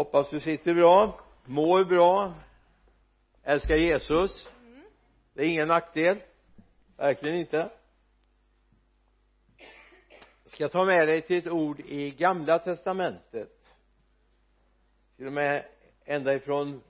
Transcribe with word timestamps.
hoppas 0.00 0.30
du 0.30 0.40
sitter 0.40 0.74
bra 0.74 1.20
mår 1.44 1.84
bra 1.84 2.34
älskar 3.42 3.76
Jesus. 3.76 4.48
Det 5.34 5.42
är 5.42 5.48
ingen 5.48 5.68
nackdel. 5.68 6.22
Verkligen 6.96 7.36
inte. 7.36 7.70
Jag 10.42 10.52
ska 10.52 10.68
ta 10.68 10.84
med 10.84 11.08
dig 11.08 11.20
till 11.20 11.38
ett 11.38 11.46
ord 11.46 11.80
i 11.80 12.10
gamla 12.10 12.58
testamentet. 12.58 13.76
Till 15.16 15.26
och 15.26 15.32
med 15.32 15.64
ända 16.04 16.34
ifrån 16.34 16.82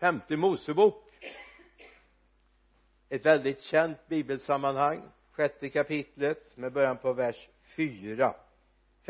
femte 0.00 0.36
mosebok. 0.36 1.30
Ett 3.08 3.26
väldigt 3.26 3.60
känt 3.60 4.08
bibelsammanhang 4.08 5.02
sjätte 5.30 5.68
kapitlet 5.68 6.56
med 6.56 6.72
början 6.72 6.96
på 6.96 7.12
vers 7.12 7.48
4 7.76 8.34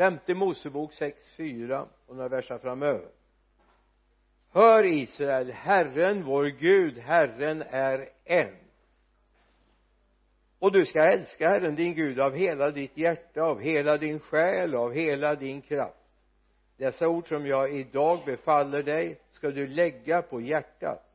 femte 0.01 0.33
mosebok 0.33 0.93
6, 0.93 1.29
4 1.37 1.85
och 2.07 2.15
några 2.15 2.29
verser 2.29 2.57
framöver. 2.57 3.09
Hör 4.51 4.83
Israel 4.83 5.51
Herren 5.51 6.23
vår 6.23 6.45
Gud 6.45 6.97
Herren 6.97 7.63
är 7.69 8.09
en. 8.23 8.55
Och 10.59 10.71
du 10.71 10.85
ska 10.85 11.03
älska 11.03 11.49
Herren 11.49 11.75
din 11.75 11.95
Gud 11.95 12.19
av 12.19 12.35
hela 12.35 12.71
ditt 12.71 12.97
hjärta 12.97 13.41
av 13.41 13.59
hela 13.59 13.97
din 13.97 14.19
själ 14.19 14.75
av 14.75 14.93
hela 14.93 15.35
din 15.35 15.61
kraft. 15.61 15.97
Dessa 16.77 17.07
ord 17.07 17.27
som 17.27 17.47
jag 17.47 17.73
idag 17.73 18.19
befaller 18.25 18.83
dig 18.83 19.19
ska 19.31 19.51
du 19.51 19.67
lägga 19.67 20.21
på 20.21 20.41
hjärtat. 20.41 21.11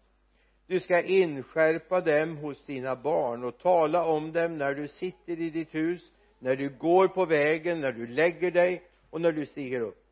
Du 0.67 0.81
ska 0.81 1.03
inskärpa 1.03 2.01
dem 2.01 2.37
hos 2.37 2.67
dina 2.67 2.97
barn 2.97 3.45
och 3.45 3.59
tala 3.59 4.05
om 4.05 4.33
dem 4.33 4.59
när 4.59 4.75
du 4.75 4.89
sitter 4.89 5.41
i 5.41 5.51
ditt 5.51 5.75
hus 5.75 6.13
när 6.39 6.57
du 6.57 6.69
går 6.69 7.09
på 7.09 7.25
vägen 7.25 7.81
när 7.81 7.93
du 7.93 8.07
lägger 8.07 8.51
dig 8.51 8.83
och 9.11 9.21
när 9.21 9.33
du 9.33 9.47
stiger 9.47 9.81
upp. 9.81 10.07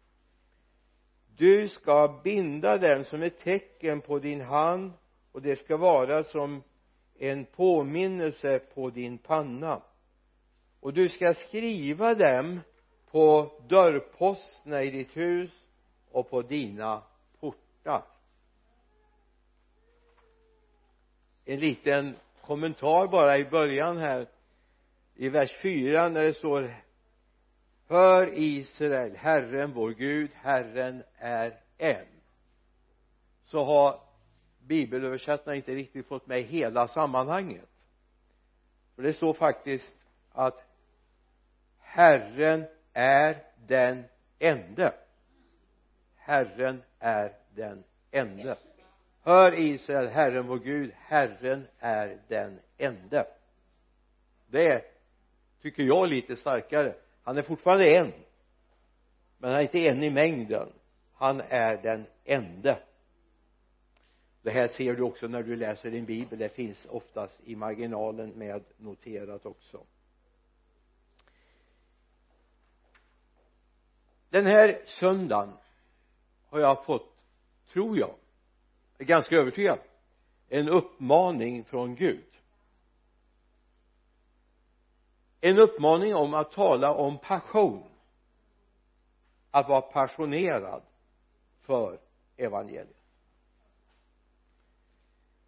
Du 1.37 1.69
ska 1.69 2.21
binda 2.25 2.79
den 2.79 3.05
som 3.05 3.23
ett 3.23 3.39
tecken 3.39 4.01
på 4.01 4.19
din 4.19 4.41
hand 4.41 4.93
och 5.33 5.43
det 5.43 5.57
ska 5.57 5.77
vara 5.77 6.25
som 6.25 6.63
en 7.19 7.45
påminnelse 7.45 8.59
på 8.59 8.91
din 8.91 9.19
panna. 9.19 9.83
Och 10.81 10.93
du 10.93 11.09
ska 11.09 11.35
skriva 11.35 12.15
dem 12.15 12.61
på 13.11 13.53
dörrposterna 13.69 14.83
i 14.83 14.91
ditt 14.91 15.17
hus 15.17 15.51
och 16.11 16.31
på 16.31 16.43
dina 16.43 17.03
portar. 17.41 18.05
En 21.45 21.61
liten 21.61 22.17
kommentar 22.41 23.07
bara 23.07 23.39
i 23.39 23.45
början 23.45 23.97
här 23.99 24.29
i 25.15 25.29
vers 25.29 25.57
4 25.63 26.09
när 26.09 26.25
det 26.25 26.35
står 26.35 26.71
hör 27.87 28.31
Israel 28.35 29.17
Herren 29.17 29.73
vår 29.73 29.91
Gud 29.91 30.31
Herren 30.35 31.03
är 31.17 31.61
en. 31.79 32.07
Så 33.43 33.65
har 33.65 34.01
bibelöversättarna 34.59 35.57
inte 35.57 35.75
riktigt 35.75 36.07
fått 36.07 36.27
med 36.27 36.43
hela 36.43 36.89
sammanhanget. 36.89 37.69
För 38.95 39.03
det 39.03 39.13
står 39.13 39.35
faktiskt 39.35 39.97
att 40.33 40.65
Herren 41.79 42.65
är 42.93 43.43
den 43.67 44.05
ende. 44.39 44.95
Herren 46.17 46.83
är 46.99 47.33
den 47.55 47.85
ende. 48.11 48.57
Hör 49.23 49.61
Israel 49.61 50.09
Herren 50.09 50.47
vår 50.47 50.59
Gud 50.59 50.93
Herren 50.97 51.67
är 51.79 52.19
den 52.29 52.61
ende. 52.77 53.27
Det 54.47 54.69
är 54.69 54.94
tycker 55.65 55.83
jag 55.83 56.09
lite 56.09 56.37
starkare. 56.37 56.95
Han 57.23 57.39
är 57.39 57.43
fortfarande 57.43 57.97
en. 57.97 58.13
Men 59.39 59.51
han 59.51 59.59
är 59.59 59.63
inte 59.63 59.89
en 59.89 60.03
i 60.03 60.11
mängden. 60.11 60.73
Han 61.15 61.41
är 61.41 61.83
den 61.83 62.07
ende. 62.25 62.83
Det 64.43 64.51
här 64.51 64.67
ser 64.67 64.95
du 64.95 65.03
också 65.03 65.29
när 65.29 65.43
du 65.43 65.57
läser 65.57 65.91
din 65.91 66.05
bibel. 66.05 66.39
Det 66.39 66.49
finns 66.49 66.87
oftast 66.91 67.41
i 67.45 67.57
marginalen 67.57 68.31
med 68.31 68.65
noterat 68.77 69.47
också. 69.47 69.87
Den 74.31 74.47
här 74.47 74.83
söndagen 74.85 75.53
har 76.49 76.61
jag 76.61 76.85
fått 76.85 77.17
tror 77.73 77.99
jag 77.99 78.15
är 78.99 79.05
ganska 79.05 79.37
övertygad 79.37 79.79
en 80.49 80.69
uppmaning 80.69 81.65
från 81.65 81.95
Gud 81.95 82.25
en 85.47 85.59
uppmaning 85.59 86.15
om 86.15 86.35
att 86.35 86.53
tala 86.53 86.95
om 86.95 87.19
passion. 87.19 87.85
Att 89.51 89.69
vara 89.69 89.81
passionerad 89.81 90.83
för 91.61 91.99
evangeliet. 92.37 92.97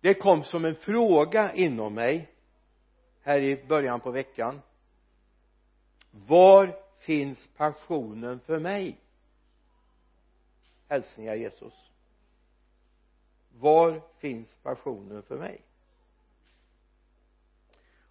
Det 0.00 0.14
kom 0.14 0.44
som 0.44 0.64
en 0.64 0.74
fråga 0.74 1.54
inom 1.54 1.94
mig 1.94 2.30
här 3.22 3.40
i 3.40 3.66
början 3.66 4.00
på 4.00 4.10
veckan. 4.10 4.62
Var 6.10 6.76
finns 6.98 7.48
passionen 7.56 8.40
för 8.40 8.58
mig? 8.58 8.98
Hälsningar 10.88 11.34
Jesus. 11.34 11.90
Var 13.58 14.02
finns 14.18 14.56
passionen 14.62 15.22
för 15.22 15.36
mig? 15.36 15.65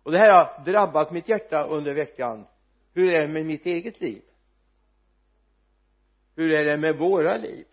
Och 0.05 0.11
det 0.11 0.17
här 0.17 0.33
har 0.33 0.63
drabbat 0.65 1.11
mitt 1.11 1.29
hjärta 1.29 1.63
under 1.63 1.93
veckan. 1.93 2.47
Hur 2.93 3.13
är 3.13 3.21
det 3.21 3.27
med 3.27 3.45
mitt 3.45 3.65
eget 3.65 4.01
liv? 4.01 4.21
Hur 6.35 6.51
är 6.51 6.65
det 6.65 6.77
med 6.77 6.97
våra 6.97 7.37
liv? 7.37 7.65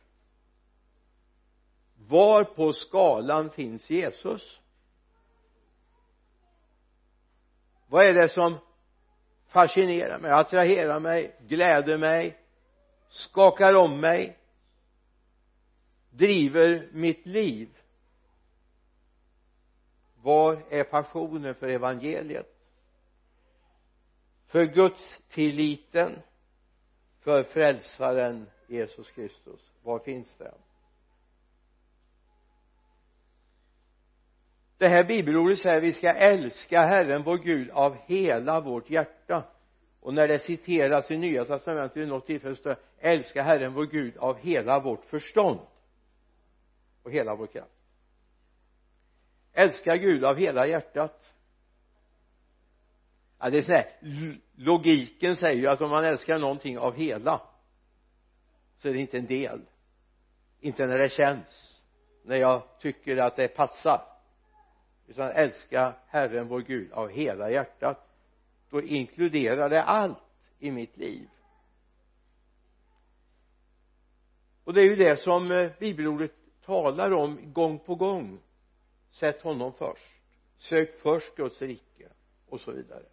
Var 2.09 2.45
på 2.45 2.73
skalan 2.73 3.51
finns 3.51 3.91
Jesus? 3.91 4.61
Vad 7.87 8.07
är 8.07 8.15
det 8.15 8.29
som 8.29 8.59
fascinerar 9.49 10.19
mig, 10.19 10.31
attraherar 10.31 11.01
mig, 11.01 11.37
gläder 11.41 11.99
mig 11.99 12.39
skakar 13.09 13.75
om 13.75 14.01
mig 14.01 14.39
driver 16.11 16.89
mitt 16.93 17.27
liv? 17.27 17.69
Var 20.23 20.63
är 20.71 20.85
passionen 20.85 21.55
för 21.55 21.69
evangeliet? 21.69 22.59
För 24.47 24.65
Guds 24.65 25.19
tilliten? 25.29 26.23
För 27.21 27.43
frälsaren 27.43 28.47
Jesus 28.67 29.11
Kristus? 29.11 29.61
Var 29.83 29.99
finns 29.99 30.37
den? 30.39 30.55
Det 34.79 34.89
här 34.89 35.05
bibelordet 35.05 35.59
säger 35.59 35.81
vi 35.81 35.93
ska 35.93 36.13
älska 36.13 36.81
Herren 36.81 37.23
vår 37.23 37.39
Gud 37.39 37.71
av 37.71 37.97
hela 38.07 38.61
vårt 38.61 38.91
hjärta. 38.91 39.45
Och 40.01 40.15
när 40.15 40.29
det 40.29 40.39
citeras 40.39 41.11
i 41.11 41.17
nya 41.17 41.45
testamentet 41.45 41.97
vid 41.97 42.09
något 42.09 42.27
tillfälle 42.27 42.57
står 42.57 42.77
älska 42.99 43.43
Herren 43.43 43.75
vår 43.75 43.87
Gud 43.87 44.17
av 44.17 44.39
hela 44.39 44.81
vårt 44.81 45.05
förstånd. 45.05 45.61
Och 47.03 47.11
hela 47.11 47.35
vår 47.35 47.47
kraft 47.47 47.82
älska 49.53 49.97
Gud 49.97 50.25
av 50.25 50.37
hela 50.37 50.67
hjärtat. 50.67 51.35
Ja 53.39 53.51
det 53.51 53.59
är 53.59 53.63
så 53.63 53.73
här 53.73 53.87
logiken 54.57 55.37
säger 55.37 55.61
ju 55.61 55.67
att 55.67 55.81
om 55.81 55.91
man 55.91 56.05
älskar 56.05 56.39
någonting 56.39 56.79
av 56.79 56.97
hela 56.97 57.41
så 58.77 58.89
är 58.89 58.93
det 58.93 58.99
inte 58.99 59.19
en 59.19 59.27
del. 59.27 59.61
Inte 60.61 60.87
när 60.87 60.99
det 60.99 61.13
känns 61.13 61.83
när 62.25 62.37
jag 62.37 62.63
tycker 62.79 63.17
att 63.17 63.37
det 63.37 63.49
passar. 63.49 64.03
Utan 65.07 65.31
älska 65.31 65.95
Herren 66.07 66.49
vår 66.49 66.61
Gud 66.61 66.93
av 66.93 67.11
hela 67.11 67.51
hjärtat. 67.51 68.09
Då 68.71 68.83
inkluderar 68.83 69.69
det 69.69 69.83
allt 69.83 70.19
i 70.59 70.71
mitt 70.71 70.97
liv. 70.97 71.29
Och 74.65 74.75
det 74.75 74.81
är 74.81 74.85
ju 74.85 74.97
det 74.97 75.17
som 75.17 75.51
eh, 75.51 75.71
bibelordet 75.79 76.33
talar 76.65 77.13
om 77.13 77.53
gång 77.53 77.79
på 77.79 77.95
gång 77.95 78.41
sätt 79.13 79.43
honom 79.43 79.73
först. 79.73 80.23
Sök 80.59 81.01
först 81.01 81.37
Guds 81.37 81.63
rike 81.63 82.09
och 82.49 82.61
så 82.61 82.73
vidare. 82.73 83.05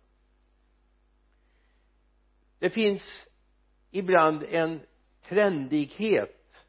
Det 2.60 2.70
finns 2.70 3.28
ibland 3.92 4.44
en 4.44 4.80
trendighet. 5.22 6.66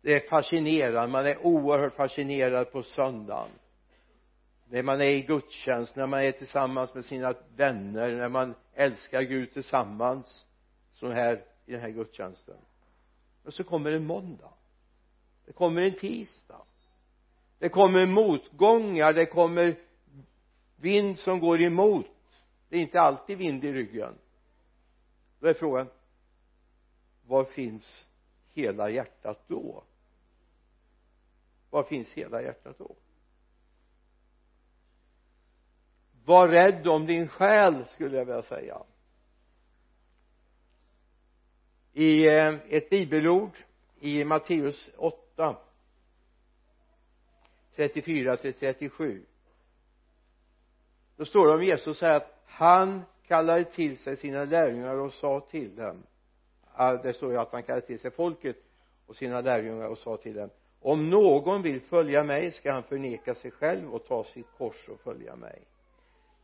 Det 0.00 0.14
är 0.14 0.28
fascinerande. 0.28 1.12
Man 1.12 1.26
är 1.26 1.46
oerhört 1.46 1.94
fascinerad 1.94 2.72
på 2.72 2.82
söndagen. 2.82 3.50
När 4.68 4.82
man 4.82 5.00
är 5.00 5.10
i 5.10 5.22
gudstjänst, 5.22 5.96
när 5.96 6.06
man 6.06 6.20
är 6.20 6.32
tillsammans 6.32 6.94
med 6.94 7.04
sina 7.04 7.34
vänner, 7.56 8.16
när 8.16 8.28
man 8.28 8.54
älskar 8.74 9.22
Gud 9.22 9.52
tillsammans 9.52 10.46
så 10.92 11.10
här 11.10 11.44
i 11.66 11.72
den 11.72 11.80
här 11.80 11.90
gudstjänsten. 11.90 12.56
Och 13.44 13.54
så 13.54 13.64
kommer 13.64 13.92
en 13.92 14.06
måndag. 14.06 14.52
Det 15.46 15.52
kommer 15.52 15.82
en 15.82 15.94
tisdag 15.94 16.62
det 17.62 17.68
kommer 17.68 18.06
motgångar, 18.06 19.12
det 19.12 19.26
kommer 19.26 19.78
vind 20.76 21.18
som 21.18 21.40
går 21.40 21.62
emot. 21.62 22.06
Det 22.68 22.76
är 22.76 22.80
inte 22.80 23.00
alltid 23.00 23.38
vind 23.38 23.64
i 23.64 23.72
ryggen. 23.72 24.14
Då 25.40 25.46
är 25.46 25.54
frågan 25.54 25.86
var 27.26 27.44
finns 27.44 28.06
hela 28.48 28.90
hjärtat 28.90 29.44
då? 29.46 29.84
Var 31.70 31.82
finns 31.82 32.08
hela 32.08 32.42
hjärtat 32.42 32.78
då? 32.78 32.96
Var 36.24 36.48
rädd 36.48 36.86
om 36.86 37.06
din 37.06 37.28
själ 37.28 37.86
skulle 37.86 38.16
jag 38.16 38.24
vilja 38.24 38.42
säga. 38.42 38.82
I 41.92 42.28
eh, 42.28 42.54
ett 42.68 42.90
bibelord 42.90 43.56
i 44.00 44.24
Matteus 44.24 44.90
8 44.96 45.56
34 47.76 48.36
till 48.36 48.54
37 48.54 49.22
då 51.16 51.24
står 51.24 51.46
det 51.46 51.54
om 51.54 51.64
Jesus 51.64 51.98
så 51.98 52.06
här 52.06 52.12
att 52.12 52.42
han 52.46 53.02
kallade 53.26 53.64
till 53.64 53.98
sig 53.98 54.16
sina 54.16 54.44
lärjungar 54.44 54.94
och 54.94 55.12
sa 55.12 55.40
till 55.40 55.76
dem. 55.76 56.02
Det 57.02 57.12
står 57.12 57.32
ju 57.32 57.38
att 57.38 57.52
han 57.52 57.62
kallade 57.62 57.86
till 57.86 57.98
sig 57.98 58.10
folket 58.10 58.56
och 59.06 59.16
sina 59.16 59.40
lärjungar 59.40 59.88
och 59.88 59.98
sa 59.98 60.16
till 60.16 60.34
dem 60.34 60.50
om 60.82 61.10
någon 61.10 61.62
vill 61.62 61.80
följa 61.80 62.24
mig 62.24 62.50
ska 62.50 62.72
han 62.72 62.82
förneka 62.82 63.34
sig 63.34 63.50
själv 63.50 63.94
och 63.94 64.06
ta 64.06 64.24
sitt 64.24 64.46
kors 64.58 64.88
och 64.88 65.00
följa 65.00 65.36
mig. 65.36 65.62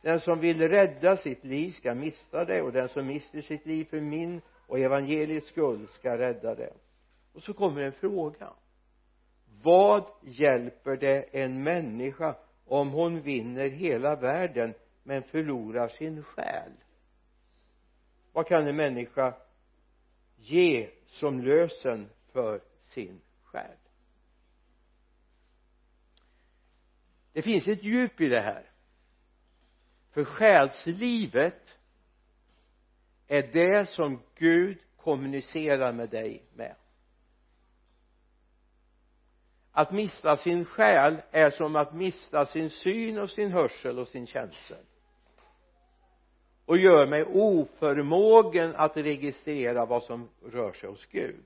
Den 0.01 0.19
som 0.19 0.39
vill 0.39 0.69
rädda 0.69 1.17
sitt 1.17 1.43
liv 1.43 1.71
ska 1.71 1.95
mista 1.95 2.45
det 2.45 2.61
och 2.61 2.71
den 2.71 2.89
som 2.89 3.07
mister 3.07 3.41
sitt 3.41 3.65
liv 3.65 3.85
för 3.85 3.99
min 3.99 4.41
och 4.67 4.79
evangeliets 4.79 5.47
skull 5.47 5.87
ska 5.87 6.17
rädda 6.17 6.55
det. 6.55 6.73
Och 7.33 7.43
så 7.43 7.53
kommer 7.53 7.81
en 7.81 7.91
fråga 7.91 8.53
vad 9.63 10.11
hjälper 10.21 10.97
det 10.97 11.21
en 11.21 11.63
människa 11.63 12.35
om 12.65 12.89
hon 12.89 13.21
vinner 13.21 13.69
hela 13.69 14.15
världen 14.15 14.73
men 15.03 15.23
förlorar 15.23 15.87
sin 15.87 16.23
själ? 16.23 16.71
Vad 18.31 18.47
kan 18.47 18.67
en 18.67 18.75
människa 18.75 19.33
ge 20.35 20.89
som 21.07 21.41
lösen 21.41 22.09
för 22.31 22.61
sin 22.79 23.21
själ? 23.43 23.77
Det 27.33 27.41
finns 27.41 27.67
ett 27.67 27.83
djup 27.83 28.21
i 28.21 28.29
det 28.29 28.41
här. 28.41 28.69
För 30.11 30.25
själslivet 30.25 31.79
är 33.27 33.49
det 33.53 33.89
som 33.89 34.21
Gud 34.35 34.77
kommunicerar 34.97 35.93
med 35.93 36.09
dig 36.09 36.43
med 36.53 36.75
att 39.79 39.91
mista 39.91 40.37
sin 40.37 40.65
själ 40.65 41.21
är 41.31 41.51
som 41.51 41.75
att 41.75 41.93
mista 41.93 42.45
sin 42.45 42.69
syn 42.69 43.19
och 43.19 43.29
sin 43.29 43.51
hörsel 43.51 43.99
och 43.99 44.07
sin 44.07 44.27
känsel. 44.27 44.85
Och 46.65 46.77
gör 46.77 47.07
mig 47.07 47.25
oförmågen 47.25 48.75
att 48.75 48.97
registrera 48.97 49.85
vad 49.85 50.03
som 50.03 50.29
rör 50.45 50.73
sig 50.73 50.89
hos 50.89 51.05
Gud. 51.05 51.45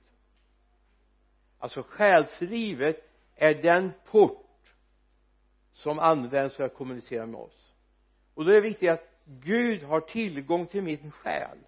Alltså 1.58 1.82
själslivet 1.88 3.10
är 3.36 3.54
den 3.54 3.92
port 4.10 4.74
som 5.72 5.98
används 5.98 6.56
för 6.56 6.64
att 6.64 6.74
kommunicera 6.74 7.26
med 7.26 7.40
oss. 7.40 7.72
Och 8.34 8.44
då 8.44 8.50
är 8.50 8.54
det 8.54 8.60
viktigt 8.60 8.90
att 8.90 9.08
Gud 9.24 9.82
har 9.82 10.00
tillgång 10.00 10.66
till 10.66 10.82
min 10.82 11.10
själ. 11.10 11.58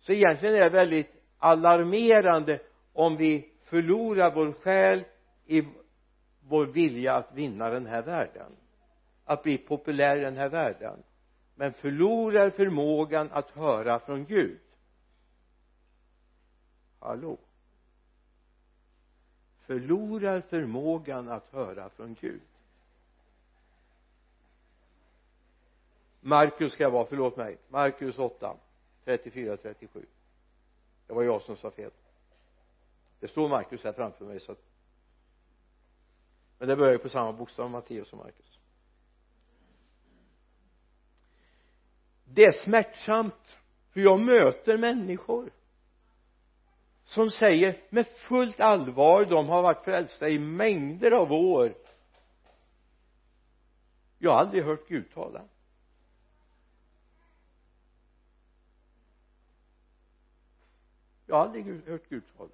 Så 0.00 0.12
egentligen 0.12 0.54
är 0.54 0.60
det 0.60 0.70
väldigt 0.70 1.12
alarmerande 1.38 2.60
om 2.92 3.16
vi 3.16 3.52
förlorar 3.64 4.34
vår 4.34 4.52
själ 4.52 5.04
i 5.48 5.68
vår 6.40 6.66
vilja 6.66 7.14
att 7.14 7.32
vinna 7.32 7.70
den 7.70 7.86
här 7.86 8.02
världen 8.02 8.52
att 9.24 9.42
bli 9.42 9.58
populär 9.58 10.16
i 10.16 10.20
den 10.20 10.36
här 10.36 10.48
världen 10.48 11.02
men 11.54 11.72
förlorar 11.72 12.50
förmågan 12.50 13.28
att 13.32 13.50
höra 13.50 14.00
från 14.00 14.24
Gud. 14.24 14.60
Hallå? 16.98 17.38
Förlorar 19.58 20.40
förmågan 20.40 21.28
att 21.28 21.48
höra 21.50 21.88
från 21.88 22.16
Gud. 22.20 22.40
Markus 26.20 26.72
ska 26.72 26.82
jag 26.82 26.90
vara, 26.90 27.06
förlåt 27.06 27.36
mig. 27.36 27.58
Markus 27.68 28.18
8 28.18 28.56
34 29.04 29.56
37 29.56 30.06
det 31.06 31.14
var 31.14 31.22
jag 31.22 31.42
som 31.42 31.56
sa 31.56 31.70
fel. 31.70 31.90
Det 33.20 33.28
står 33.28 33.48
Markus 33.48 33.84
här 33.84 33.92
framför 33.92 34.24
mig 34.24 34.40
så 34.40 34.52
att 34.52 34.62
men 36.58 36.68
det 36.68 36.76
börjar 36.76 36.92
ju 36.92 36.98
på 36.98 37.08
samma 37.08 37.32
bokstav 37.32 37.70
Matteus 37.70 38.12
och 38.12 38.18
Markus 38.18 38.58
det 42.38 42.44
är 42.44 42.52
smärtsamt 42.52 43.58
för 43.90 44.00
jag 44.00 44.20
möter 44.20 44.78
människor 44.78 45.52
som 47.04 47.30
säger 47.30 47.82
med 47.90 48.06
fullt 48.06 48.60
allvar 48.60 49.24
de 49.24 49.48
har 49.48 49.62
varit 49.62 49.84
frälsta 49.84 50.28
i 50.28 50.38
mängder 50.38 51.10
av 51.10 51.32
år. 51.32 51.74
Jag 54.18 54.30
har 54.30 54.38
aldrig 54.38 54.64
hört 54.64 54.88
Gud 54.88 55.10
tala. 55.14 55.44
Jag 61.26 61.36
har 61.36 61.42
aldrig 61.42 61.86
hört 61.86 62.08
Gud 62.08 62.22
tala 62.36 62.50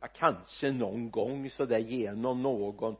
ja, 0.00 0.06
kanske 0.14 0.70
någon 0.70 1.10
gång 1.10 1.50
sådär 1.50 1.78
genom 1.78 2.42
någon. 2.42 2.96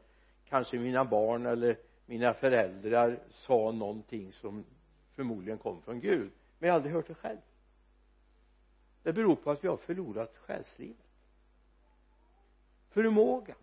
Kanske 0.49 0.79
mina 0.79 1.05
barn 1.05 1.47
eller 1.47 1.79
mina 2.07 2.35
föräldrar 2.35 3.23
sa 3.31 3.73
någonting 3.73 4.33
som 4.33 4.65
förmodligen 5.15 5.59
kom 5.59 5.83
från 5.83 6.01
Gud. 6.01 6.31
Men 6.59 6.67
jag 6.67 6.75
har 6.75 6.77
aldrig 6.77 6.95
hört 6.95 7.09
det 7.09 7.15
själv. 7.15 7.39
Det 9.03 9.13
beror 9.13 9.37
på 9.37 9.51
att 9.51 9.65
vi 9.65 9.69
har 9.69 9.77
förlorat 9.77 10.37
själslivet. 10.37 11.07
Förmågan. 12.89 13.57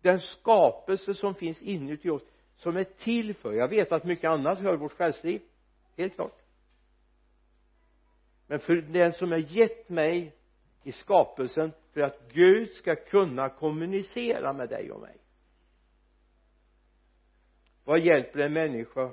Den 0.00 0.20
skapelse 0.20 1.14
som 1.14 1.34
finns 1.34 1.62
inuti 1.62 2.10
oss 2.10 2.22
som 2.56 2.76
är 2.76 2.84
till 2.84 3.34
för. 3.34 3.52
Jag 3.52 3.68
vet 3.68 3.92
att 3.92 4.04
mycket 4.04 4.30
annat 4.30 4.58
hör 4.58 4.76
vårt 4.76 4.92
själsliv. 4.92 5.42
Helt 5.96 6.14
klart. 6.14 6.42
Men 8.46 8.58
för 8.58 8.74
den 8.76 9.12
som 9.12 9.32
är 9.32 9.36
gett 9.38 9.88
mig 9.88 10.32
i 10.84 10.92
skapelsen 10.92 11.72
för 11.92 12.00
att 12.00 12.32
Gud 12.32 12.72
ska 12.72 12.96
kunna 12.96 13.48
kommunicera 13.48 14.52
med 14.52 14.68
dig 14.68 14.90
och 14.92 15.00
mig. 15.00 15.16
Vad 17.84 18.00
hjälper 18.00 18.38
en 18.38 18.52
människa 18.52 19.12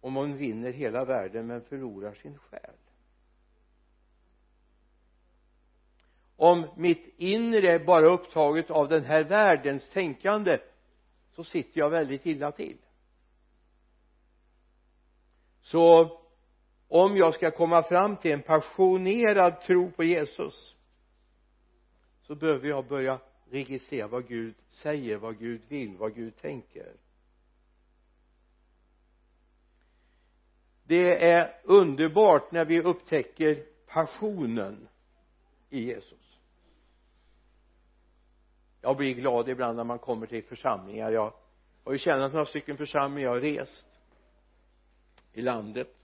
om 0.00 0.14
hon 0.14 0.36
vinner 0.36 0.72
hela 0.72 1.04
världen 1.04 1.46
men 1.46 1.62
förlorar 1.62 2.14
sin 2.14 2.38
själ? 2.38 2.74
Om 6.36 6.66
mitt 6.76 7.14
inre 7.16 7.68
är 7.70 7.84
bara 7.84 8.12
upptaget 8.12 8.70
av 8.70 8.88
den 8.88 9.04
här 9.04 9.24
världens 9.24 9.90
tänkande 9.90 10.58
så 11.32 11.44
sitter 11.44 11.80
jag 11.80 11.90
väldigt 11.90 12.26
illa 12.26 12.52
till. 12.52 12.78
Så 15.62 16.21
om 16.94 17.16
jag 17.16 17.34
ska 17.34 17.50
komma 17.50 17.82
fram 17.82 18.16
till 18.16 18.32
en 18.32 18.42
passionerad 18.42 19.60
tro 19.60 19.90
på 19.90 20.04
Jesus 20.04 20.76
så 22.22 22.34
behöver 22.34 22.68
jag 22.68 22.86
börja 22.86 23.20
registrera 23.50 24.06
vad 24.06 24.28
Gud 24.28 24.54
säger, 24.68 25.16
vad 25.16 25.38
Gud 25.38 25.62
vill, 25.68 25.96
vad 25.96 26.14
Gud 26.14 26.36
tänker. 26.36 26.92
Det 30.84 31.30
är 31.30 31.60
underbart 31.64 32.52
när 32.52 32.64
vi 32.64 32.80
upptäcker 32.80 33.66
passionen 33.86 34.88
i 35.70 35.84
Jesus. 35.84 36.38
Jag 38.80 38.96
blir 38.96 39.14
glad 39.14 39.48
ibland 39.48 39.76
när 39.76 39.84
man 39.84 39.98
kommer 39.98 40.26
till 40.26 40.44
församlingar. 40.44 41.10
Jag 41.10 41.34
har 41.84 41.92
ju 41.92 41.98
tjänat 41.98 42.32
några 42.32 42.46
stycken 42.46 42.76
församlingar. 42.76 43.28
Jag 43.28 43.34
har 43.34 43.40
rest 43.40 43.86
i 45.32 45.42
landet 45.42 45.96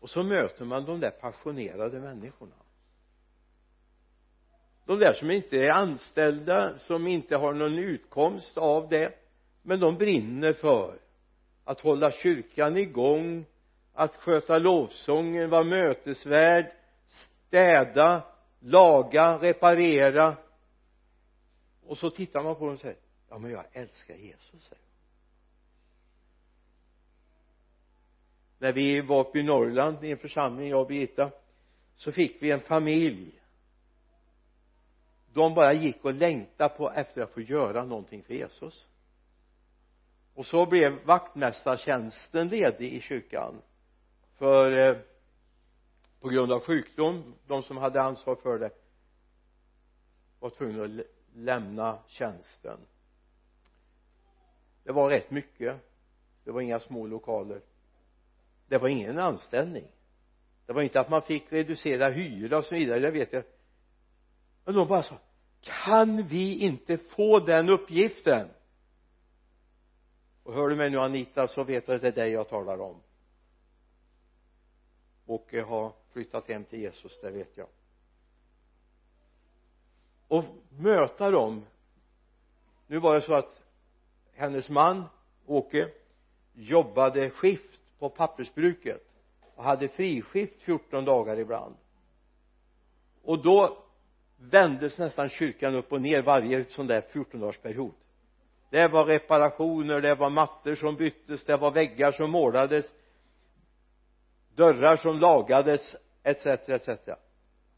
och 0.00 0.10
så 0.10 0.22
möter 0.22 0.64
man 0.64 0.84
de 0.84 1.00
där 1.00 1.10
passionerade 1.10 2.00
människorna. 2.00 2.54
De 4.86 4.98
där 4.98 5.12
som 5.12 5.30
inte 5.30 5.56
är 5.56 5.70
anställda 5.70 6.78
som 6.78 7.06
inte 7.06 7.36
har 7.36 7.52
någon 7.52 7.78
utkomst 7.78 8.58
av 8.58 8.88
det 8.88 9.14
men 9.62 9.80
de 9.80 9.96
brinner 9.96 10.52
för 10.52 10.98
att 11.64 11.80
hålla 11.80 12.12
kyrkan 12.12 12.76
igång 12.76 13.44
att 13.92 14.16
sköta 14.16 14.58
lovsången, 14.58 15.50
vara 15.50 15.64
mötesvärd 15.64 16.72
städa, 17.08 18.22
laga, 18.60 19.38
reparera. 19.38 20.36
Och 21.86 21.98
så 21.98 22.10
tittar 22.10 22.42
man 22.42 22.54
på 22.54 22.64
dem 22.64 22.74
och 22.74 22.80
säger 22.80 22.96
ja 23.28 23.38
men 23.38 23.50
jag 23.50 23.64
älskar 23.72 24.14
Jesus 24.14 24.70
när 28.60 28.72
vi 28.72 29.00
var 29.00 29.20
uppe 29.20 29.38
i 29.38 29.42
Norrland 29.42 30.04
i 30.04 30.10
en 30.10 30.18
församling 30.18 30.68
jag 30.68 30.80
och 30.80 30.86
Birgitta 30.86 31.30
så 31.96 32.12
fick 32.12 32.42
vi 32.42 32.50
en 32.50 32.60
familj. 32.60 33.40
De 35.32 35.54
bara 35.54 35.72
gick 35.72 36.04
och 36.04 36.14
längtade 36.14 36.74
på 36.74 36.90
efter 36.90 37.22
att 37.22 37.30
få 37.30 37.40
göra 37.40 37.84
någonting 37.84 38.22
för 38.22 38.34
Jesus. 38.34 38.86
Och 40.34 40.46
så 40.46 40.66
blev 40.66 41.04
vaktmästartjänsten 41.04 42.48
ledig 42.48 42.92
i 42.92 43.00
kyrkan. 43.00 43.62
För 44.38 44.72
eh, 44.72 44.96
på 46.20 46.28
grund 46.28 46.52
av 46.52 46.60
sjukdom 46.60 47.34
de 47.46 47.62
som 47.62 47.76
hade 47.76 48.02
ansvar 48.02 48.36
för 48.36 48.58
det 48.58 48.70
var 50.40 50.50
tvungna 50.50 50.84
att 50.84 51.06
lämna 51.34 51.98
tjänsten. 52.06 52.78
Det 54.84 54.92
var 54.92 55.10
rätt 55.10 55.30
mycket. 55.30 55.76
Det 56.44 56.50
var 56.50 56.60
inga 56.60 56.80
små 56.80 57.06
lokaler 57.06 57.60
det 58.70 58.78
var 58.78 58.88
ingen 58.88 59.18
anställning. 59.18 59.84
Det 60.66 60.72
var 60.72 60.82
inte 60.82 61.00
att 61.00 61.10
man 61.10 61.22
fick 61.22 61.52
reducera 61.52 62.08
hyra 62.08 62.58
och 62.58 62.64
så 62.64 62.74
vidare 62.74 62.98
det 62.98 63.10
vet 63.10 63.32
jag. 63.32 63.44
Men 64.64 64.74
de 64.74 64.88
bara 64.88 65.02
sa 65.02 65.18
kan 65.60 66.26
vi 66.26 66.58
inte 66.58 66.98
få 66.98 67.40
den 67.40 67.68
uppgiften? 67.68 68.48
Och 70.42 70.54
hör 70.54 70.68
du 70.68 70.76
mig 70.76 70.90
nu 70.90 70.98
Anita 70.98 71.48
så 71.48 71.64
vet 71.64 71.86
du 71.86 71.94
att 71.94 72.02
det 72.02 72.08
är 72.08 72.12
dig 72.12 72.30
jag 72.30 72.48
talar 72.48 72.80
om. 72.80 73.00
Och 75.26 75.54
har 75.54 75.92
flyttat 76.12 76.48
hem 76.48 76.64
till 76.64 76.80
Jesus 76.80 77.20
det 77.20 77.30
vet 77.30 77.56
jag. 77.56 77.68
Och 80.28 80.44
möta 80.78 81.30
dem. 81.30 81.66
Nu 82.86 82.98
var 82.98 83.14
det 83.14 83.22
så 83.22 83.34
att 83.34 83.62
hennes 84.32 84.68
man 84.68 85.04
Åke 85.46 85.90
jobbade 86.52 87.30
skift 87.30 87.69
på 88.00 88.08
pappersbruket 88.08 89.06
och 89.54 89.64
hade 89.64 89.88
friskift 89.88 90.62
14 90.62 91.04
dagar 91.04 91.38
ibland. 91.38 91.74
Och 93.22 93.42
då 93.42 93.78
vändes 94.36 94.98
nästan 94.98 95.28
kyrkan 95.28 95.74
upp 95.74 95.92
och 95.92 96.02
ner 96.02 96.22
varje 96.22 96.64
sån 96.64 96.86
där 96.86 97.00
14 97.00 97.40
dagars 97.40 97.58
period 97.58 97.92
det 98.70 98.88
var 98.88 99.04
reparationer, 99.04 100.00
det 100.00 100.14
var 100.14 100.30
mattor 100.30 100.74
som 100.74 100.96
byttes, 100.96 101.44
det 101.44 101.56
var 101.56 101.70
väggar 101.70 102.12
som 102.12 102.30
målades 102.30 102.94
dörrar 104.54 104.96
som 104.96 105.18
lagades 105.18 105.96
etc 106.22 106.46
etc 106.46 106.88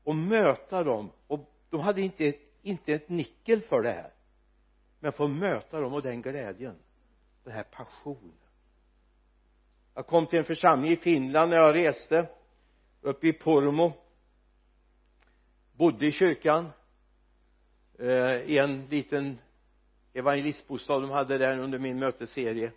och 0.04 0.16
möta 0.16 0.84
dem 0.84 1.10
och 1.26 1.40
de 1.70 1.80
hade 1.80 2.00
inte 2.00 2.34
inte 2.62 2.92
ett 2.92 3.08
nickel 3.08 3.60
för 3.60 3.82
det 3.82 3.92
här. 3.92 4.12
Men 5.00 5.12
få 5.12 5.28
möta 5.28 5.80
dem 5.80 5.94
och 5.94 6.02
den 6.02 6.22
glädjen 6.22 6.78
den 7.44 7.52
här 7.52 7.62
passionen 7.62 8.38
jag 9.94 10.06
kom 10.06 10.26
till 10.26 10.38
en 10.38 10.44
församling 10.44 10.92
i 10.92 10.96
Finland 10.96 11.50
när 11.50 11.56
jag 11.56 11.74
reste 11.74 12.28
uppe 13.00 13.28
i 13.28 13.32
Pormo. 13.32 13.92
Bodde 15.72 16.06
i 16.06 16.12
kyrkan 16.12 16.70
eh, 17.98 18.36
i 18.36 18.58
en 18.58 18.86
liten 18.86 19.38
evangelistbostad 20.12 20.98
de 20.98 21.10
hade 21.10 21.38
där 21.38 21.58
under 21.58 21.78
min 21.78 21.98
mötesserie 21.98 22.72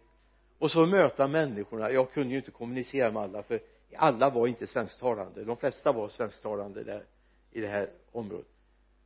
och 0.58 0.72
så 0.72 0.86
möta 0.86 1.28
människorna. 1.28 1.92
Jag 1.92 2.12
kunde 2.12 2.30
ju 2.30 2.38
inte 2.38 2.52
kommunicera 2.52 3.12
med 3.12 3.24
alla 3.24 3.44
för 3.44 3.60
alla 3.96 4.30
var 4.30 4.48
inte 4.48 4.68
svensktalande. 4.68 5.44
De 5.44 5.58
flesta 5.58 5.92
var 5.92 6.10
svensktalande 6.10 6.84
där 6.84 7.06
i 7.52 7.62
det 7.62 7.68
här 7.68 7.90
området. 8.12 8.48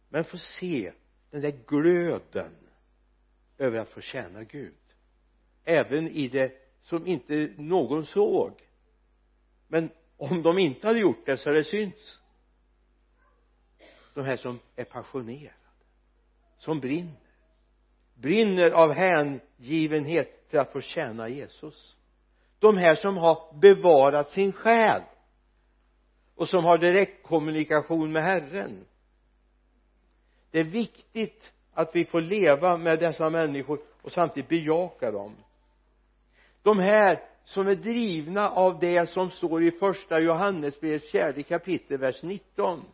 Men 0.09 0.23
få 0.23 0.37
se 0.37 0.91
den 1.31 1.41
där 1.41 1.53
glöden 1.67 2.51
över 3.57 3.79
att 3.79 3.89
få 3.89 4.01
tjäna 4.01 4.43
Gud. 4.43 4.73
Även 5.63 6.07
i 6.07 6.27
det 6.27 6.68
som 6.89 7.07
inte 7.07 7.53
någon 7.57 8.05
såg. 8.05 8.51
Men 9.67 9.89
om 10.17 10.41
de 10.41 10.57
inte 10.57 10.87
hade 10.87 10.99
gjort 10.99 11.25
det 11.25 11.37
så 11.37 11.49
hade 11.49 11.59
det 11.59 11.63
synts. 11.63 12.19
De 14.13 14.25
här 14.25 14.37
som 14.37 14.59
är 14.75 14.83
passionerade 14.83 15.53
som 16.57 16.79
brinner 16.79 17.29
brinner 18.13 18.71
av 18.71 18.93
hängivenhet 18.93 20.45
för 20.49 20.57
att 20.57 20.71
få 20.71 20.81
tjäna 20.81 21.29
Jesus. 21.29 21.95
De 22.59 22.77
här 22.77 22.95
som 22.95 23.17
har 23.17 23.59
bevarat 23.59 24.31
sin 24.31 24.51
själ 24.51 25.01
och 26.35 26.49
som 26.49 26.63
har 26.63 26.77
direktkommunikation 26.77 28.11
med 28.11 28.23
Herren. 28.23 28.85
Det 30.51 30.59
är 30.59 30.63
viktigt 30.63 31.53
att 31.73 31.95
vi 31.95 32.05
får 32.05 32.21
leva 32.21 32.77
med 32.77 32.99
dessa 32.99 33.29
människor 33.29 33.79
och 34.01 34.11
samtidigt 34.11 34.49
bejaka 34.49 35.11
dem 35.11 35.35
de 36.69 36.79
här 36.79 37.23
som 37.43 37.67
är 37.67 37.75
drivna 37.75 38.49
av 38.49 38.79
det 38.79 39.09
som 39.09 39.29
står 39.29 39.63
i 39.63 39.71
första 39.71 40.19
Johannesbrevets 40.19 41.11
fjärde 41.11 41.43
kapitel 41.43 41.97
vers 41.97 42.23
19 42.23 42.85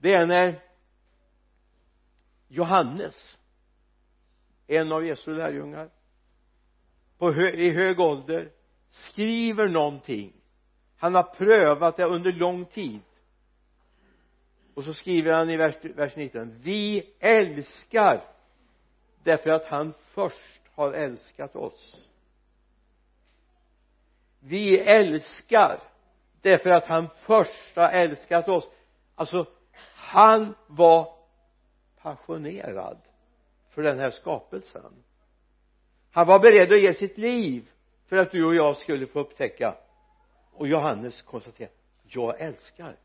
det 0.00 0.14
är 0.14 0.26
när 0.26 0.60
Johannes 2.48 3.38
en 4.66 4.92
av 4.92 5.06
Jesu 5.06 5.34
lärjungar 5.34 5.90
på 7.18 7.32
hö 7.32 7.50
i 7.50 7.70
hög 7.70 8.00
ålder 8.00 8.52
skriver 8.90 9.68
någonting. 9.68 10.32
Han 10.96 11.14
har 11.14 11.22
prövat 11.22 11.96
det 11.96 12.04
under 12.04 12.32
lång 12.32 12.64
tid. 12.64 13.00
Och 14.74 14.84
så 14.84 14.94
skriver 14.94 15.32
han 15.32 15.50
i 15.50 15.56
vers, 15.56 15.74
vers 15.82 16.16
19 16.16 16.58
vi 16.60 17.12
älskar 17.18 18.24
därför 19.24 19.50
att 19.50 19.66
han 19.66 19.94
först 20.00 20.59
har 20.80 20.92
älskat 20.92 21.56
oss. 21.56 22.08
Vi 24.38 24.78
älskar 24.78 25.80
därför 26.40 26.70
att 26.70 26.86
han 26.86 27.08
först 27.16 27.76
har 27.76 27.88
älskat 27.88 28.48
oss. 28.48 28.70
Alltså 29.14 29.46
han 29.94 30.54
var 30.66 31.14
passionerad 32.02 32.98
för 33.68 33.82
den 33.82 33.98
här 33.98 34.10
skapelsen. 34.10 35.02
Han 36.10 36.26
var 36.26 36.38
beredd 36.38 36.72
att 36.72 36.80
ge 36.80 36.94
sitt 36.94 37.18
liv 37.18 37.70
för 38.06 38.16
att 38.16 38.30
du 38.30 38.44
och 38.44 38.54
jag 38.54 38.76
skulle 38.76 39.06
få 39.06 39.20
upptäcka. 39.20 39.76
Och 40.52 40.68
Johannes 40.68 41.22
konstaterar 41.22 41.70
jag 42.02 42.40
älskar. 42.40 42.96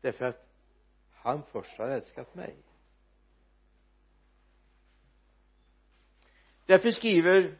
Därför 0.00 0.24
att 0.24 0.46
han 1.12 1.42
först 1.52 1.78
har 1.78 1.88
älskat 1.88 2.34
mig. 2.34 2.56
Därför 6.66 6.90
skriver 6.90 7.58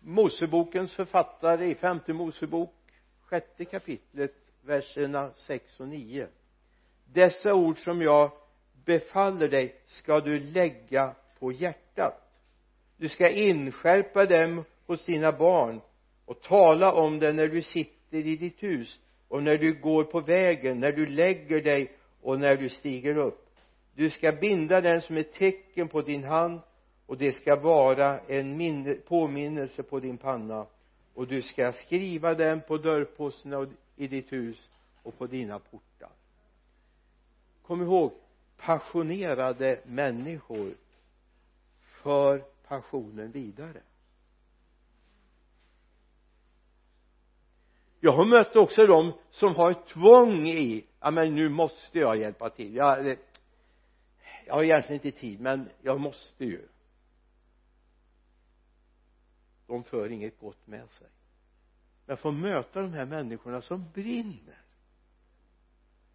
Mosebokens 0.00 0.94
författare 0.94 1.70
i 1.70 1.74
femte 1.74 2.12
Mosebok 2.12 2.74
sjätte 3.20 3.64
kapitlet 3.64 4.34
verserna 4.62 5.30
6 5.34 5.80
och 5.80 5.88
9 5.88 6.28
dessa 7.12 7.54
ord 7.54 7.78
som 7.78 8.02
jag 8.02 8.30
befaller 8.84 9.48
dig 9.48 9.74
ska 9.86 10.20
du 10.20 10.38
lägga 10.38 11.14
på 11.38 11.52
hjärtat. 11.52 12.14
Du 12.96 13.08
ska 13.08 13.28
inskärpa 13.30 14.26
dem 14.26 14.64
hos 14.86 15.04
dina 15.04 15.32
barn 15.32 15.80
och 16.24 16.42
tala 16.42 16.92
om 16.92 17.18
det 17.18 17.32
när 17.32 17.48
du 17.48 17.62
sitter 17.62 18.18
i 18.18 18.36
ditt 18.36 18.62
hus 18.62 19.00
och 19.28 19.42
när 19.42 19.58
du 19.58 19.80
går 19.80 20.04
på 20.04 20.20
vägen 20.20 20.80
när 20.80 20.92
du 20.92 21.06
lägger 21.06 21.62
dig 21.62 21.92
och 22.22 22.40
när 22.40 22.56
du 22.56 22.68
stiger 22.68 23.18
upp. 23.18 23.44
Du 23.94 24.10
ska 24.10 24.32
binda 24.32 24.80
den 24.80 25.02
som 25.02 25.16
ett 25.16 25.32
tecken 25.32 25.88
på 25.88 26.00
din 26.00 26.24
hand 26.24 26.60
och 27.08 27.18
det 27.18 27.32
ska 27.32 27.56
vara 27.56 28.20
en 28.20 28.56
minne, 28.56 28.94
påminnelse 28.94 29.82
på 29.82 30.00
din 30.00 30.18
panna. 30.18 30.66
Och 31.14 31.26
du 31.26 31.42
ska 31.42 31.72
skriva 31.72 32.34
den 32.34 32.60
på 32.60 32.76
dörrposterna 32.78 33.66
i 33.96 34.06
ditt 34.06 34.32
hus 34.32 34.70
och 35.02 35.18
på 35.18 35.26
dina 35.26 35.58
portar. 35.58 36.10
Kom 37.62 37.82
ihåg 37.82 38.12
passionerade 38.56 39.80
människor 39.86 40.74
för 41.80 42.44
passionen 42.66 43.30
vidare. 43.30 43.80
Jag 48.00 48.12
har 48.12 48.24
mött 48.24 48.56
också 48.56 48.86
de 48.86 49.12
som 49.30 49.54
har 49.54 49.70
ett 49.70 49.86
tvång 49.86 50.48
i 50.48 50.84
ja 51.00 51.10
men 51.10 51.34
nu 51.34 51.48
måste 51.48 51.98
jag 51.98 52.16
hjälpa 52.16 52.50
till. 52.50 52.74
Jag, 52.74 53.16
jag 54.46 54.54
har 54.54 54.62
egentligen 54.62 55.06
inte 55.06 55.18
tid 55.20 55.40
men 55.40 55.68
jag 55.82 56.00
måste 56.00 56.44
ju 56.44 56.68
de 59.68 59.84
för 59.84 60.12
inget 60.12 60.38
gott 60.40 60.66
med 60.66 60.90
sig. 60.90 61.06
Men 62.06 62.16
få 62.16 62.30
möta 62.30 62.80
de 62.80 62.92
här 62.92 63.04
människorna 63.04 63.62
som 63.62 63.84
brinner. 63.94 64.62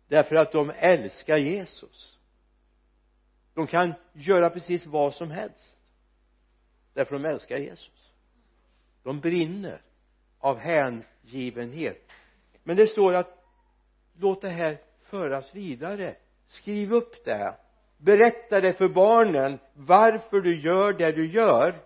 Därför 0.08 0.36
att 0.36 0.52
de 0.52 0.70
älskar 0.70 1.38
Jesus. 1.38 2.20
De 3.54 3.68
kan 3.68 3.94
göra 4.14 4.50
precis 4.50 4.86
vad 4.86 5.14
som 5.14 5.32
helst. 5.32 5.78
Därför 6.94 7.16
de 7.20 7.26
älskar 7.26 7.58
Jesus. 7.58 8.14
De 9.04 9.20
brinner 9.20 9.82
av 10.40 10.58
hängivenhet. 10.58 12.12
Men 12.64 12.78
det 12.78 12.88
står 12.88 13.14
att 13.14 13.46
låt 14.14 14.42
det 14.42 14.50
här 14.50 14.82
föras 15.02 15.56
vidare. 15.56 16.16
Skriv 16.46 16.94
upp 16.94 17.26
det 17.26 17.58
berätta 18.04 18.62
det 18.62 18.74
för 18.74 18.88
barnen 18.88 19.60
varför 19.74 20.42
du 20.42 20.62
gör 20.62 20.94
det 20.94 21.12
du 21.12 21.32
gör 21.32 21.82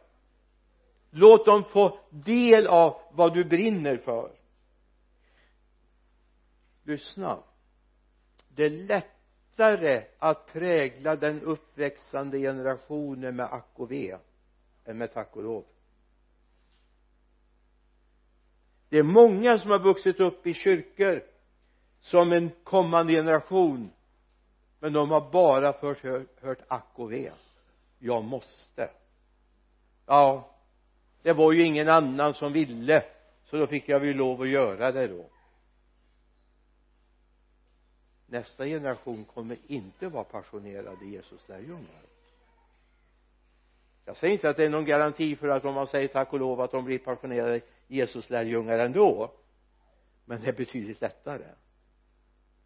låt 1.10 1.46
dem 1.46 1.64
få 1.64 2.00
del 2.10 2.68
av 2.68 3.02
vad 3.12 3.34
du 3.34 3.44
brinner 3.44 3.98
för. 3.98 4.32
Lyssna. 6.84 7.44
Det 8.48 8.66
är 8.66 8.70
lättare 8.70 10.04
att 10.20 10.54
prägla 10.54 11.16
den 11.16 11.42
uppväxande 11.42 12.40
generationen 12.40 13.36
med 13.36 13.54
ack 13.54 13.72
och 13.74 13.92
ve 13.92 14.18
än 14.86 14.98
med 14.98 15.14
tack 15.14 15.36
och 15.36 15.44
lov. 15.44 15.66
Det 18.90 18.98
är 18.98 19.04
många 19.04 19.58
som 19.58 19.72
har 19.72 19.80
vuxit 19.80 20.20
upp 20.20 20.48
i 20.48 20.54
kyrkor 20.54 21.24
som 22.00 22.32
en 22.32 22.52
kommande 22.64 23.14
generation 23.14 23.92
men 24.80 24.94
de 24.94 25.12
har 25.12 25.32
bara 25.32 25.74
först 25.74 26.04
hört, 26.04 26.42
hört 26.42 26.62
ack 26.68 26.92
och 26.94 27.12
ve. 27.12 27.32
Jag 28.00 28.24
måste. 28.24 28.90
Ja 30.06 30.57
det 31.22 31.34
var 31.34 31.52
ju 31.52 31.64
ingen 31.64 31.90
annan 31.90 32.34
som 32.34 32.54
ville 32.54 33.04
så 33.44 33.58
då 33.58 33.68
fick 33.68 33.90
jag 33.90 34.06
ju 34.06 34.14
lov 34.14 34.42
att 34.42 34.48
göra 34.48 34.92
det 34.92 35.08
då. 35.08 35.30
Nästa 38.26 38.66
generation 38.66 39.26
kommer 39.26 39.58
inte 39.68 40.08
vara 40.08 40.24
passionerade 40.24 41.06
Jesus 41.06 41.48
lärjungar. 41.50 42.02
Jag 44.06 44.18
säger 44.18 44.34
inte 44.34 44.50
att 44.50 44.58
det 44.58 44.66
är 44.66 44.70
någon 44.70 44.86
garanti 44.86 45.36
för 45.36 45.48
att 45.48 45.66
om 45.66 45.76
man 45.76 45.88
säger 45.88 46.08
tack 46.08 46.34
och 46.34 46.40
lov 46.40 46.62
att 46.62 46.72
de 46.72 46.86
blir 46.86 47.00
passionerade 47.00 47.62
Jesus 47.88 48.30
lärjungar 48.30 48.80
ändå. 48.80 49.32
Men 50.26 50.42
det 50.42 50.48
är 50.48 50.54
betydligt 50.54 51.02
lättare. 51.02 51.48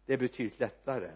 Det 0.06 0.12
är 0.12 0.18
betydligt 0.18 0.60
lättare. 0.60 1.10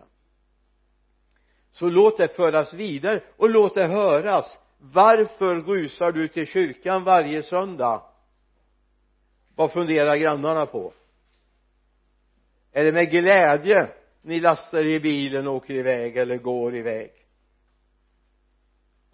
Så 1.71 1.89
låt 1.89 2.17
det 2.19 2.29
föras 2.29 2.75
vidare 2.75 3.23
och 3.37 3.51
låt 3.51 3.75
det 3.75 3.87
höras 3.87 4.59
varför 4.79 5.61
rusar 5.61 6.13
du 6.13 6.29
till 6.29 6.47
kyrkan 6.47 7.05
varje 7.05 7.43
söndag? 7.43 8.03
Vad 9.55 9.73
funderar 9.73 10.17
grannarna 10.17 10.67
på? 10.67 10.93
Är 12.73 12.85
det 12.85 12.93
med 12.93 13.11
glädje 13.11 13.93
ni 14.23 14.41
lastar 14.41 14.85
i 14.85 15.01
bilen 15.01 15.47
och 15.47 15.55
åker 15.55 15.75
iväg 15.75 16.17
eller 16.17 16.37
går 16.37 16.77
iväg? 16.77 17.13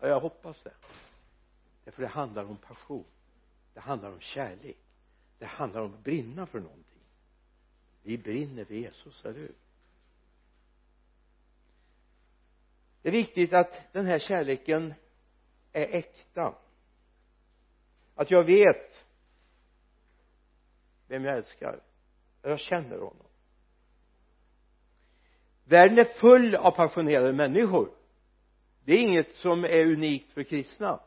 Ja 0.00 0.08
jag 0.08 0.20
hoppas 0.20 0.62
det. 0.62 0.72
Därför 1.84 2.02
det 2.02 2.08
handlar 2.08 2.44
om 2.44 2.56
passion. 2.56 3.04
Det 3.74 3.80
handlar 3.80 4.12
om 4.12 4.20
kärlek. 4.20 4.76
Det 5.38 5.46
handlar 5.46 5.80
om 5.80 5.94
att 5.94 6.04
brinna 6.04 6.46
för 6.46 6.60
någonting. 6.60 7.02
Vi 8.02 8.18
brinner 8.18 8.64
för 8.64 8.74
Jesus, 8.74 9.24
eller 9.24 9.38
hur? 9.38 9.54
Det 13.02 13.08
är 13.08 13.12
viktigt 13.12 13.52
att 13.52 13.92
den 13.92 14.06
här 14.06 14.18
kärleken 14.18 14.94
är 15.72 15.94
äkta. 15.94 16.54
Att 18.14 18.30
jag 18.30 18.44
vet 18.44 19.04
vem 21.06 21.24
jag 21.24 21.36
älskar. 21.36 21.80
Jag 22.42 22.60
känner 22.60 22.98
honom. 22.98 23.26
Världen 25.64 25.98
är 25.98 26.04
full 26.04 26.54
av 26.54 26.70
passionerade 26.70 27.32
människor. 27.32 27.90
Det 28.84 28.92
är 28.92 28.98
inget 28.98 29.34
som 29.34 29.64
är 29.64 29.86
unikt 29.86 30.32
för 30.32 30.42
kristna. 30.42 31.00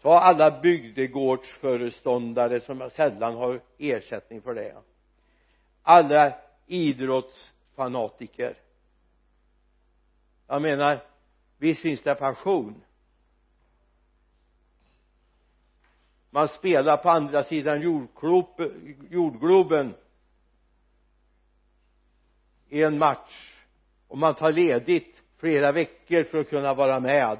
Ta 0.00 0.20
alla 0.20 0.60
bygdegårdsföreståndare 0.60 2.60
som 2.60 2.90
sällan 2.90 3.34
har 3.34 3.60
ersättning 3.78 4.42
för 4.42 4.54
det. 4.54 4.82
Alla 5.82 6.38
idrottsfanatiker. 6.66 8.58
Jag 10.46 10.62
menar 10.62 11.04
visst 11.58 11.82
finns 11.82 12.02
det 12.02 12.14
passion? 12.14 12.82
Man 16.30 16.48
spelar 16.48 16.96
på 16.96 17.08
andra 17.08 17.44
sidan 17.44 18.08
jordgloben 19.10 19.94
i 22.68 22.82
en 22.82 22.98
match. 22.98 23.64
Och 24.08 24.18
man 24.18 24.34
tar 24.34 24.52
ledigt 24.52 25.22
flera 25.36 25.72
veckor 25.72 26.24
för 26.24 26.38
att 26.38 26.48
kunna 26.48 26.74
vara 26.74 27.00
med 27.00 27.38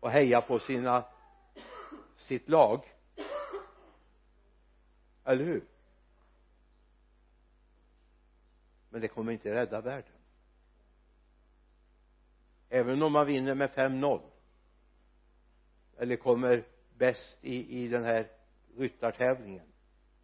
och 0.00 0.10
heja 0.10 0.40
på 0.40 0.58
sina 0.58 1.04
sitt 2.16 2.48
lag. 2.48 2.84
Eller 5.24 5.44
hur? 5.44 5.64
Men 8.90 9.00
det 9.00 9.08
kommer 9.08 9.32
inte 9.32 9.54
rädda 9.54 9.80
världen 9.80 10.21
även 12.72 13.02
om 13.02 13.12
man 13.12 13.26
vinner 13.26 13.54
med 13.54 13.70
5-0 13.70 14.20
eller 15.98 16.16
kommer 16.16 16.64
bäst 16.98 17.38
i, 17.40 17.84
i 17.84 17.88
den 17.88 18.04
här 18.04 18.28
ryttartävlingen 18.76 19.66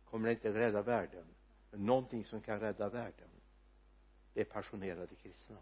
kommer 0.05 0.29
det 0.29 0.33
inte 0.33 0.53
rädda 0.53 0.83
världen. 0.83 1.25
Men 1.71 1.87
någonting 1.87 2.25
som 2.25 2.41
kan 2.41 2.61
rädda 2.61 2.89
världen 2.89 3.29
det 4.35 4.41
är 4.41 4.45
passionerade 4.45 5.15
kristna. 5.15 5.57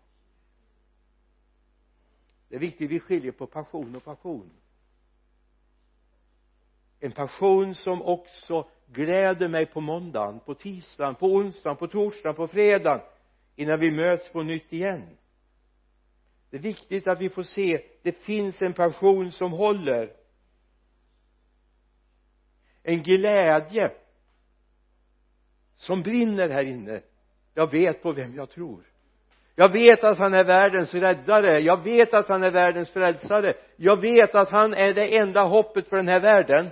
Det 2.48 2.56
är 2.56 2.60
viktigt 2.60 2.90
vi 2.90 3.00
skiljer 3.00 3.32
på 3.32 3.46
passion 3.46 3.96
och 3.96 4.04
passion. 4.04 4.50
En 7.00 7.12
passion 7.12 7.74
som 7.74 8.02
också 8.02 8.68
gläder 8.86 9.48
mig 9.48 9.66
på 9.66 9.80
måndagen, 9.80 10.40
på 10.40 10.54
tisdagen, 10.54 11.14
på 11.14 11.26
onsdagen, 11.26 11.76
på 11.76 11.86
torsdagen, 11.86 12.36
på 12.36 12.48
fredagen 12.48 13.00
innan 13.56 13.80
vi 13.80 13.90
möts 13.90 14.32
på 14.32 14.42
nytt 14.42 14.72
igen 14.72 15.16
det 16.50 16.56
är 16.56 16.60
viktigt 16.60 17.06
att 17.06 17.20
vi 17.20 17.28
får 17.28 17.42
se 17.42 17.82
det 18.02 18.12
finns 18.12 18.62
en 18.62 18.72
passion 18.72 19.32
som 19.32 19.52
håller. 19.52 20.12
En 22.82 23.02
glädje 23.02 23.92
som 25.76 26.02
brinner 26.02 26.48
här 26.48 26.62
inne. 26.62 27.00
Jag 27.54 27.70
vet 27.70 28.02
på 28.02 28.12
vem 28.12 28.34
jag 28.34 28.50
tror. 28.50 28.84
Jag 29.54 29.68
vet 29.68 30.04
att 30.04 30.18
han 30.18 30.34
är 30.34 30.44
världens 30.44 30.94
räddare. 30.94 31.58
Jag 31.58 31.84
vet 31.84 32.14
att 32.14 32.28
han 32.28 32.42
är 32.42 32.50
världens 32.50 32.90
frälsare. 32.90 33.54
Jag 33.76 34.00
vet 34.00 34.34
att 34.34 34.50
han 34.50 34.74
är 34.74 34.94
det 34.94 35.16
enda 35.16 35.42
hoppet 35.42 35.88
för 35.88 35.96
den 35.96 36.08
här 36.08 36.20
världen. 36.20 36.70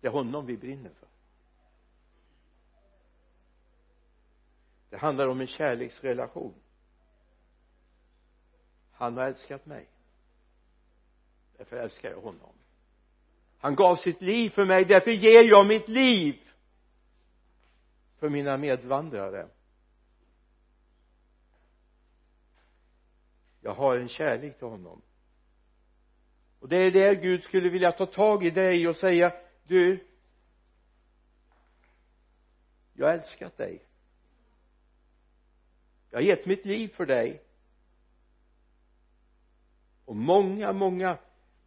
Det 0.00 0.06
är 0.06 0.12
honom 0.12 0.46
vi 0.46 0.56
brinner 0.56 0.90
för. 1.00 1.03
Det 4.94 4.98
handlar 4.98 5.28
om 5.28 5.40
en 5.40 5.46
kärleksrelation. 5.46 6.54
Han 8.92 9.16
har 9.16 9.24
älskat 9.24 9.66
mig. 9.66 9.88
Därför 11.56 11.76
älskar 11.76 12.10
jag 12.10 12.20
honom. 12.20 12.52
Han 13.58 13.74
gav 13.74 13.96
sitt 13.96 14.22
liv 14.22 14.50
för 14.50 14.64
mig. 14.64 14.84
Därför 14.84 15.10
ger 15.10 15.44
jag 15.44 15.66
mitt 15.66 15.88
liv 15.88 16.50
för 18.18 18.28
mina 18.28 18.56
medvandrare. 18.56 19.48
Jag 23.60 23.74
har 23.74 23.96
en 23.96 24.08
kärlek 24.08 24.58
till 24.58 24.68
honom. 24.68 25.02
Och 26.60 26.68
det 26.68 26.76
är 26.76 26.90
det 26.90 27.14
Gud 27.14 27.42
skulle 27.42 27.70
vilja 27.70 27.92
ta 27.92 28.06
tag 28.06 28.46
i 28.46 28.50
dig 28.50 28.88
och 28.88 28.96
säga 28.96 29.32
du 29.66 30.06
jag 32.92 33.06
har 33.06 33.14
älskat 33.14 33.56
dig 33.56 33.84
jag 36.14 36.18
har 36.20 36.24
gett 36.24 36.46
mitt 36.46 36.64
liv 36.64 36.88
för 36.88 37.06
dig. 37.06 37.42
Och 40.04 40.16
många 40.16 40.72
många 40.72 41.18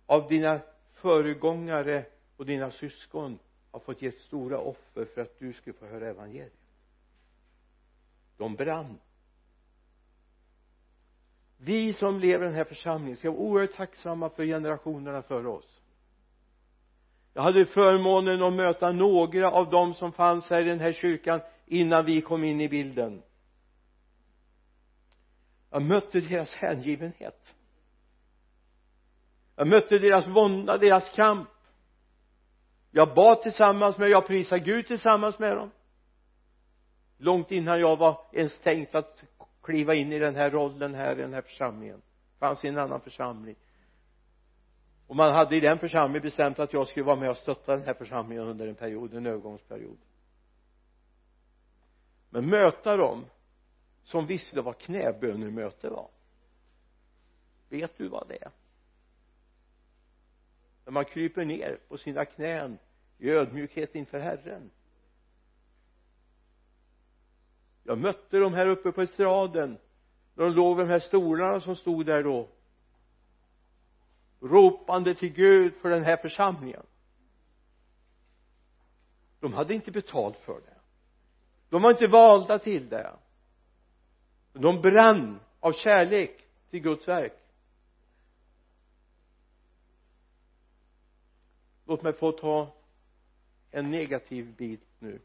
av 0.06 0.28
dina 0.28 0.60
föregångare 0.94 2.06
och 2.38 2.46
dina 2.46 2.72
syskon 2.72 3.40
har 3.72 3.80
fått 3.80 4.02
ge 4.02 4.12
stora 4.12 4.60
offer 4.60 5.06
för 5.06 5.22
att 5.22 5.40
du 5.40 5.54
skulle 5.54 5.74
få 5.74 5.86
höra 5.86 6.08
evangeliet. 6.08 6.54
De 8.38 8.56
brann. 8.56 8.98
Vi 11.58 11.94
som 11.94 12.20
lever 12.20 12.46
i 12.46 12.48
den 12.48 12.58
här 12.58 12.64
församlingen 12.64 13.18
ska 13.18 13.32
vara 13.32 13.40
oerhört 13.40 13.74
tacksamma 13.76 14.30
för 14.30 14.46
generationerna 14.46 15.22
före 15.22 15.48
oss. 15.48 15.82
Jag 17.34 17.42
hade 17.42 17.66
förmånen 17.66 18.44
att 18.44 18.54
möta 18.54 18.92
några 18.92 19.52
av 19.52 19.70
dem 19.70 19.94
som 19.94 20.12
fanns 20.12 20.50
här 20.50 20.62
i 20.62 20.70
den 20.70 20.80
här 20.80 20.94
kyrkan 20.94 21.42
innan 21.66 22.06
vi 22.06 22.22
kom 22.22 22.44
in 22.44 22.62
i 22.62 22.70
bilden 22.70 23.22
jag 25.70 25.82
mötte 25.82 26.20
deras 26.20 26.54
hängivenhet. 26.54 27.54
Jag 29.56 29.68
mötte 29.68 29.98
deras 29.98 30.28
vånda, 30.28 30.78
deras 30.78 31.12
kamp. 31.12 31.50
Jag 32.92 33.16
bad 33.16 33.42
tillsammans 33.42 33.98
med, 33.98 34.10
jag 34.10 34.28
prisade 34.28 34.62
Gud 34.62 34.88
tillsammans 34.88 35.40
med 35.40 35.56
dem. 35.56 35.72
Långt 37.18 37.52
innan 37.52 37.80
jag 37.80 37.98
var 37.98 38.22
ens 38.34 38.58
tänkt 38.60 38.96
att 38.96 39.24
kliva 39.64 39.94
in 39.94 40.12
i 40.12 40.20
den 40.20 40.36
här 40.36 40.52
rollen 40.52 40.96
här 40.96 41.20
i 41.20 41.22
den 41.22 41.34
här 41.34 41.42
församlingen. 41.42 42.02
Fanns 42.40 42.66
i 42.66 42.68
en 42.68 42.78
annan 42.78 43.02
församling. 43.02 43.56
Och 45.08 45.16
man 45.16 45.34
hade 45.34 45.56
i 45.56 45.60
den 45.60 45.80
församlingen 45.80 46.22
bestämt 46.22 46.60
att 46.60 46.74
jag 46.74 46.88
skulle 46.88 47.06
vara 47.06 47.16
med 47.16 47.30
och 47.30 47.38
stötta 47.38 47.76
den 47.76 47.86
här 47.86 47.94
församlingen 47.94 48.48
under 48.48 48.68
en 48.68 48.76
period, 48.76 49.14
en 49.14 49.26
övergångsperiod. 49.26 49.98
Men 52.30 52.50
möta 52.50 52.98
dem 52.98 53.26
som 54.08 54.26
visste 54.26 54.62
vad 54.62 54.78
knäbönemöte 54.78 55.90
var. 55.90 56.10
Vet 57.70 57.98
du 57.98 58.08
vad 58.08 58.28
det 58.28 58.44
är? 58.44 58.52
När 60.86 60.92
man 60.92 61.06
kryper 61.06 61.46
ner 61.46 61.80
på 61.88 61.98
sina 61.98 62.26
knän 62.26 62.78
i 63.18 63.30
ödmjukhet 63.30 63.96
inför 63.96 64.20
Herren. 64.20 64.72
Jag 67.84 67.98
mötte 67.98 68.38
dem 68.38 68.54
här 68.54 68.68
uppe 68.68 68.92
på 68.92 69.02
estraden. 69.02 69.78
När 70.36 70.44
de 70.44 70.54
låg 70.54 70.78
vid 70.78 70.86
de 70.86 70.92
här 70.92 71.00
stolarna 71.00 71.60
som 71.60 71.76
stod 71.76 72.06
där 72.06 72.24
då. 72.24 72.50
Ropande 74.40 75.16
till 75.16 75.34
Gud 75.34 75.74
för 75.76 75.90
den 75.90 76.04
här 76.04 76.18
församlingen. 76.18 76.86
De 79.40 79.54
hade 79.54 79.74
inte 79.74 79.92
betalt 79.92 80.38
för 80.38 80.62
det. 80.62 80.78
De 81.70 81.82
var 81.82 81.92
inte 81.92 82.08
valda 82.08 82.60
till 82.60 82.90
det 82.90 83.18
de 84.60 84.82
brann 84.82 85.40
av 85.60 85.72
kärlek 85.72 86.48
till 86.70 86.80
Guds 86.80 87.08
verk. 87.08 87.34
Låt 91.86 92.04
mig 92.04 92.14
få 92.14 92.32
ta 92.32 92.76
en 93.72 93.92
negativ 93.92 94.56
bit 94.56 94.88
nu. 95.00 95.20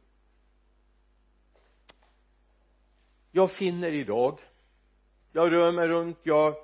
Jag 3.31 3.51
finner 3.51 3.93
idag 3.93 4.39
jag 5.33 5.53
rör 5.53 5.73
mig 5.73 5.89
runt 5.89 6.19
jag 6.23 6.55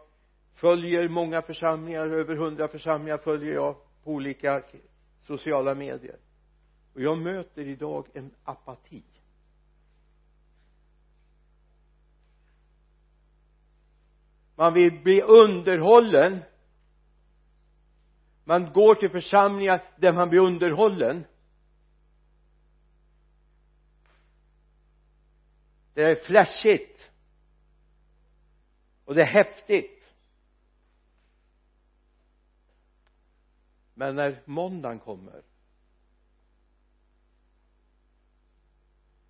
följer 0.55 1.09
många 1.09 1.43
församlingar 1.43 2.07
över 2.07 2.37
hundra 2.37 2.69
församlingar 2.69 3.19
följer 3.19 3.55
jag 3.55 3.75
på 4.05 4.11
olika 4.11 4.63
sociala 5.23 5.75
medier. 5.75 6.17
Och 6.95 7.01
jag 7.01 7.19
möter 7.19 7.63
idag 7.63 8.07
en 8.15 8.31
apati. 8.45 9.05
Man 14.59 14.75
vill 14.75 15.03
bli 15.03 15.23
underhållen. 15.23 16.45
Man 18.45 18.73
går 18.73 18.95
till 18.95 19.11
församlingar 19.11 19.85
där 19.97 20.13
man 20.13 20.29
blir 20.29 20.41
underhållen. 20.41 21.27
Det 25.95 26.03
är 26.03 26.15
flashigt. 26.15 27.11
Och 29.05 29.15
det 29.15 29.23
är 29.23 29.27
häftigt. 29.27 30.15
Men 33.95 34.15
när 34.15 34.43
måndagen 34.45 34.99
kommer 34.99 35.43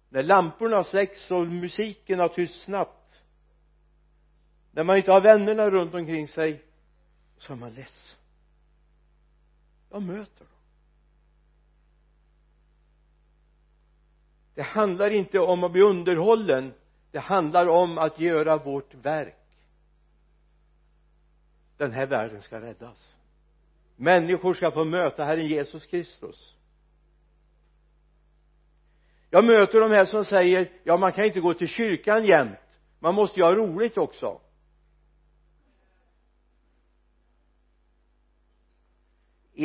när 0.09 0.23
lamporna 0.23 0.85
släcks 0.85 1.31
och 1.31 1.47
musiken 1.47 2.19
har 2.19 2.29
tystnat 2.29 2.98
när 4.79 4.85
man 4.85 4.97
inte 4.97 5.13
har 5.13 5.21
vännerna 5.21 5.71
runt 5.71 5.95
omkring 5.95 6.29
sig 6.29 6.63
så 7.39 7.53
är 7.53 7.57
man 7.57 7.75
less. 7.75 8.17
Jag 9.91 10.03
möter 10.03 10.45
dem 10.45 10.55
det 14.55 14.63
handlar 14.63 15.11
inte 15.11 15.39
om 15.39 15.65
att 15.65 15.73
bli 15.73 15.83
underhållen. 15.83 16.73
Det 17.11 17.19
handlar 17.19 17.69
om 17.69 17.99
att 17.99 18.21
göra 18.21 18.57
vårt 18.57 18.95
verk. 18.95 19.37
Den 21.77 21.93
här 21.93 22.07
världen 22.07 22.43
ska 22.43 22.61
räddas. 22.61 23.17
Människor 23.97 24.55
ska 24.55 24.71
få 24.71 24.85
möta 24.85 25.25
Herren 25.25 25.47
Jesus 25.47 25.87
Kristus. 25.87 26.57
Jag 29.31 29.45
möter 29.45 29.81
de 29.81 29.91
här 29.91 30.05
som 30.05 30.25
säger 30.25 30.73
ja 30.85 30.97
man 30.97 31.13
kan 31.13 31.25
inte 31.25 31.41
gå 31.41 31.55
till 31.55 31.69
kyrkan 31.69 32.25
jämt. 32.25 32.81
Man 32.99 33.15
måste 33.15 33.41
ju 33.41 33.47
ha 33.47 33.55
roligt 33.55 33.99
också. 33.99 34.41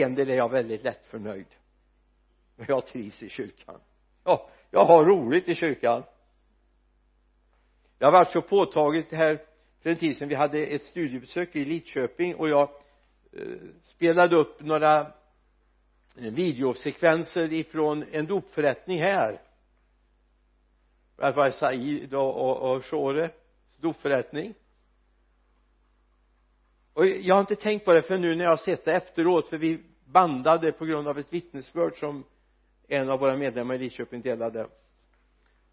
En 0.02 0.16
del 0.16 0.30
är 0.30 0.36
jag 0.36 0.50
väldigt 0.50 0.84
lätt 0.84 1.06
förnöjd 1.06 1.48
men 2.56 2.66
jag 2.70 2.88
trivs 2.88 3.24
i 3.24 3.30
kyrkan. 3.30 3.80
Ja 4.24 4.50
jag 4.74 4.86
har 4.86 5.06
roligt 5.06 5.50
i 5.50 5.56
kyrkan. 5.56 6.04
Det 7.98 8.06
har 8.06 8.12
varit 8.12 8.32
så 8.32 8.42
påtagligt 8.42 9.12
här 9.12 9.42
för 9.82 9.90
en 9.90 9.96
tid 9.96 10.18
sedan. 10.18 10.30
Vi 10.30 10.36
hade 10.36 10.66
ett 10.66 10.84
studiebesök 10.84 11.56
i 11.56 11.66
Lidköping 11.66 12.36
och 12.36 12.50
jag 12.50 12.70
eh, 13.32 13.58
spelade 13.84 14.36
upp 14.36 14.62
några 14.62 15.00
eh, 15.00 16.34
videosekvenser 16.34 17.54
ifrån 17.54 18.06
en 18.12 18.26
dopförrättning 18.26 19.00
här. 19.00 19.42
Det 21.16 21.32
var 21.32 21.52
Said 21.52 22.14
och, 22.14 22.36
och, 22.36 22.76
och 22.76 22.86
Shore 22.86 23.30
dopförrättning 23.78 24.54
och 26.94 27.06
jag 27.06 27.36
har 27.36 27.40
inte 27.40 27.56
tänkt 27.56 27.86
på 27.86 27.94
det 27.94 28.02
för 28.02 28.18
nu 28.18 28.36
när 28.36 28.44
jag 28.44 28.52
har 28.52 28.58
sett 28.58 28.86
det 28.86 28.94
efteråt 28.94 29.48
för 29.48 29.58
vi 29.58 29.84
bandade 30.06 30.72
på 30.72 30.86
grund 30.86 31.08
av 31.08 31.20
ett 31.20 31.34
vittnesbörd 31.34 32.00
som 32.00 32.24
en 32.88 33.10
av 33.10 33.20
våra 33.20 33.38
medlemmar 33.38 33.76
i 33.76 33.78
Lidköping 33.78 34.22
delade. 34.22 34.68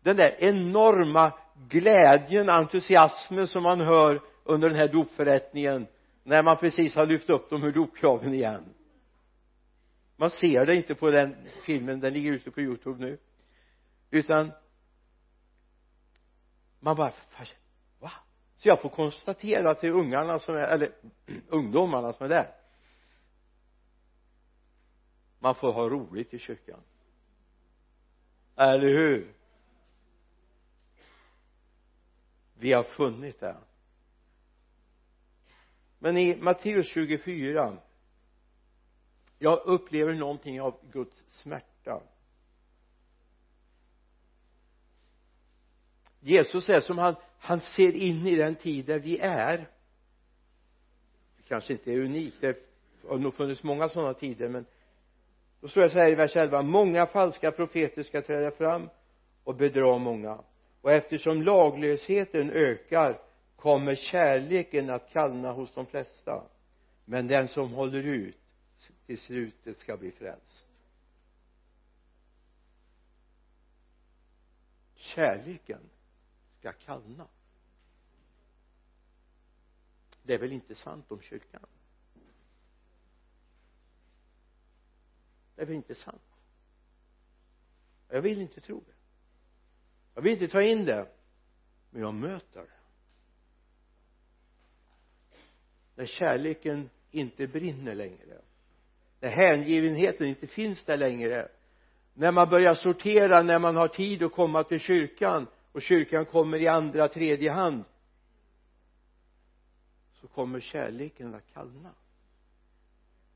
Den 0.02 0.16
där 0.16 0.36
enorma 0.38 1.32
glädjen, 1.68 2.48
entusiasmen 2.48 3.46
som 3.46 3.62
man 3.62 3.80
hör 3.80 4.20
under 4.44 4.68
den 4.68 4.78
här 4.78 4.88
dopförrättningen 4.88 5.86
när 6.22 6.42
man 6.42 6.56
precis 6.56 6.94
har 6.94 7.06
lyft 7.06 7.30
upp 7.30 7.50
dem 7.50 7.64
ur 7.64 7.72
dopgraven 7.72 8.34
igen. 8.34 8.64
Man 10.16 10.30
ser 10.30 10.66
det 10.66 10.74
inte 10.74 10.94
på 10.94 11.10
den 11.10 11.36
filmen, 11.64 12.00
den 12.00 12.12
ligger 12.12 12.32
ute 12.32 12.50
på 12.50 12.60
youtube 12.60 13.00
nu. 13.00 13.18
Utan 14.10 14.52
man 16.80 16.96
bara 16.96 17.12
så 18.60 18.68
jag 18.68 18.80
får 18.80 18.88
konstatera 18.88 19.74
till 19.74 19.90
ungarna 19.90 20.38
som 20.38 20.54
är 20.56 20.60
eller 20.68 20.92
ungdomarna 21.48 22.12
som 22.12 22.24
är 22.24 22.28
där. 22.28 22.54
Man 25.38 25.54
får 25.54 25.72
ha 25.72 25.88
roligt 25.88 26.34
i 26.34 26.38
kyrkan. 26.38 26.80
Eller 28.56 28.88
hur? 28.88 29.34
Vi 32.54 32.72
har 32.72 32.82
funnit 32.82 33.40
det. 33.40 33.56
Men 35.98 36.16
i 36.16 36.36
Matteus 36.36 36.88
24 36.88 37.76
jag 39.38 39.66
upplever 39.66 40.14
någonting 40.14 40.60
av 40.60 40.80
Guds 40.92 41.24
smärta. 41.28 42.02
Jesus 46.20 46.68
är 46.68 46.80
som 46.80 46.98
han 46.98 47.16
han 47.40 47.60
ser 47.60 47.92
in 47.92 48.26
i 48.26 48.36
den 48.36 48.54
tid 48.54 48.86
där 48.86 48.98
vi 48.98 49.18
är. 49.18 49.56
Det 51.36 51.42
kanske 51.48 51.72
inte 51.72 51.92
är 51.92 52.00
unikt. 52.00 52.36
Det 52.40 52.56
har 53.08 53.18
nog 53.18 53.34
funnits 53.34 53.62
många 53.62 53.88
sådana 53.88 54.14
tider 54.14 54.48
men 54.48 54.66
då 55.60 55.68
står 55.68 55.82
det 55.82 55.90
så 55.90 55.98
här 55.98 56.10
i 56.10 56.14
vers 56.14 56.36
11 56.36 56.62
många 56.62 57.06
falska 57.06 57.50
profeter 57.50 58.02
ska 58.02 58.22
träda 58.22 58.50
fram 58.50 58.88
och 59.44 59.54
bedra 59.54 59.98
många. 59.98 60.38
Och 60.80 60.92
eftersom 60.92 61.42
laglösheten 61.42 62.50
ökar 62.50 63.20
kommer 63.56 63.94
kärleken 63.94 64.90
att 64.90 65.12
kallna 65.12 65.52
hos 65.52 65.74
de 65.74 65.86
flesta. 65.86 66.42
Men 67.04 67.26
den 67.26 67.48
som 67.48 67.72
håller 67.72 68.02
ut 68.02 68.38
till 69.06 69.18
slutet 69.18 69.78
ska 69.78 69.96
bli 69.96 70.10
frälst. 70.10 70.66
Kärleken 74.94 75.80
ska 76.60 76.72
kallna. 76.72 77.28
Det 80.22 80.34
är 80.34 80.38
väl 80.38 80.52
inte 80.52 80.74
sant 80.74 81.10
om 81.10 81.20
kyrkan? 81.20 81.66
Det 85.54 85.62
är 85.62 85.66
väl 85.66 85.76
inte 85.76 85.94
sant? 85.94 86.22
Jag 88.08 88.22
vill 88.22 88.40
inte 88.40 88.60
tro 88.60 88.80
det. 88.80 88.94
Jag 90.14 90.22
vill 90.22 90.32
inte 90.32 90.48
ta 90.48 90.62
in 90.62 90.84
det 90.84 91.08
men 91.90 92.02
jag 92.02 92.14
möter 92.14 92.60
det. 92.60 92.80
När 95.94 96.06
kärleken 96.06 96.90
inte 97.10 97.46
brinner 97.46 97.94
längre 97.94 98.42
när 99.20 99.28
hängivenheten 99.28 100.26
inte 100.26 100.46
finns 100.46 100.84
där 100.84 100.96
längre 100.96 101.48
när 102.14 102.32
man 102.32 102.48
börjar 102.48 102.74
sortera 102.74 103.42
när 103.42 103.58
man 103.58 103.76
har 103.76 103.88
tid 103.88 104.22
att 104.22 104.32
komma 104.32 104.64
till 104.64 104.80
kyrkan 104.80 105.46
och 105.72 105.82
kyrkan 105.82 106.26
kommer 106.26 106.58
i 106.58 106.68
andra 106.68 107.08
tredje 107.08 107.50
hand. 107.50 107.84
Så 110.12 110.28
kommer 110.28 110.60
kärleken 110.60 111.34
att 111.34 111.52
kallna. 111.52 111.94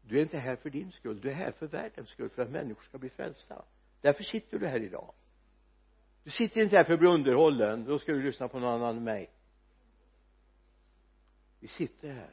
Du 0.03 0.19
är 0.19 0.23
inte 0.23 0.39
här 0.39 0.57
för 0.57 0.71
din 0.71 0.93
skull. 0.93 1.21
Du 1.21 1.31
är 1.31 1.35
här 1.35 1.53
för 1.53 1.67
världens 1.67 2.09
skull 2.09 2.31
för 2.31 2.43
att 2.43 2.51
människor 2.51 2.83
ska 2.83 2.99
bli 2.99 3.11
frälsta. 3.11 3.65
Därför 4.01 4.25
sitter 4.25 4.59
du 4.59 4.67
här 4.67 4.81
idag. 4.81 5.15
Du 6.25 6.31
sitter 6.31 6.61
inte 6.61 6.77
här 6.77 6.85
för 6.85 6.93
att 6.93 6.99
bli 6.99 7.09
underhållen. 7.09 7.85
Då 7.85 7.99
ska 7.99 8.13
du 8.13 8.23
lyssna 8.23 8.49
på 8.49 8.59
någon 8.59 8.75
annan 8.75 8.97
än 8.97 9.05
mig. 9.05 9.31
Vi 11.61 11.69
sitter 11.69 12.13
här 12.13 12.31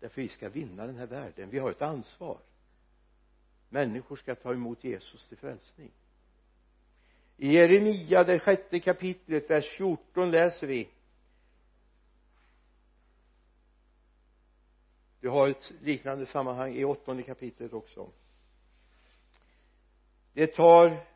därför 0.00 0.22
vi 0.22 0.28
ska 0.28 0.48
vinna 0.48 0.86
den 0.86 0.96
här 0.96 1.06
världen. 1.06 1.50
Vi 1.50 1.58
har 1.58 1.70
ett 1.70 1.82
ansvar. 1.82 2.40
Människor 3.68 4.16
ska 4.16 4.34
ta 4.34 4.52
emot 4.52 4.84
Jesus 4.84 5.28
till 5.28 5.38
frälsning 5.38 5.92
i 7.42 7.52
Jeremia 7.52 8.24
det 8.24 8.38
sjätte 8.38 8.80
kapitlet 8.80 9.50
vers 9.50 9.68
14 9.68 10.30
läser 10.30 10.66
vi. 10.66 10.88
Du 15.20 15.28
har 15.28 15.48
ett 15.48 15.72
liknande 15.80 16.26
sammanhang 16.26 16.74
i 16.74 16.84
åttonde 16.84 17.22
kapitlet 17.22 17.72
också. 17.72 18.10
Det 20.32 20.46
tar 20.46 21.06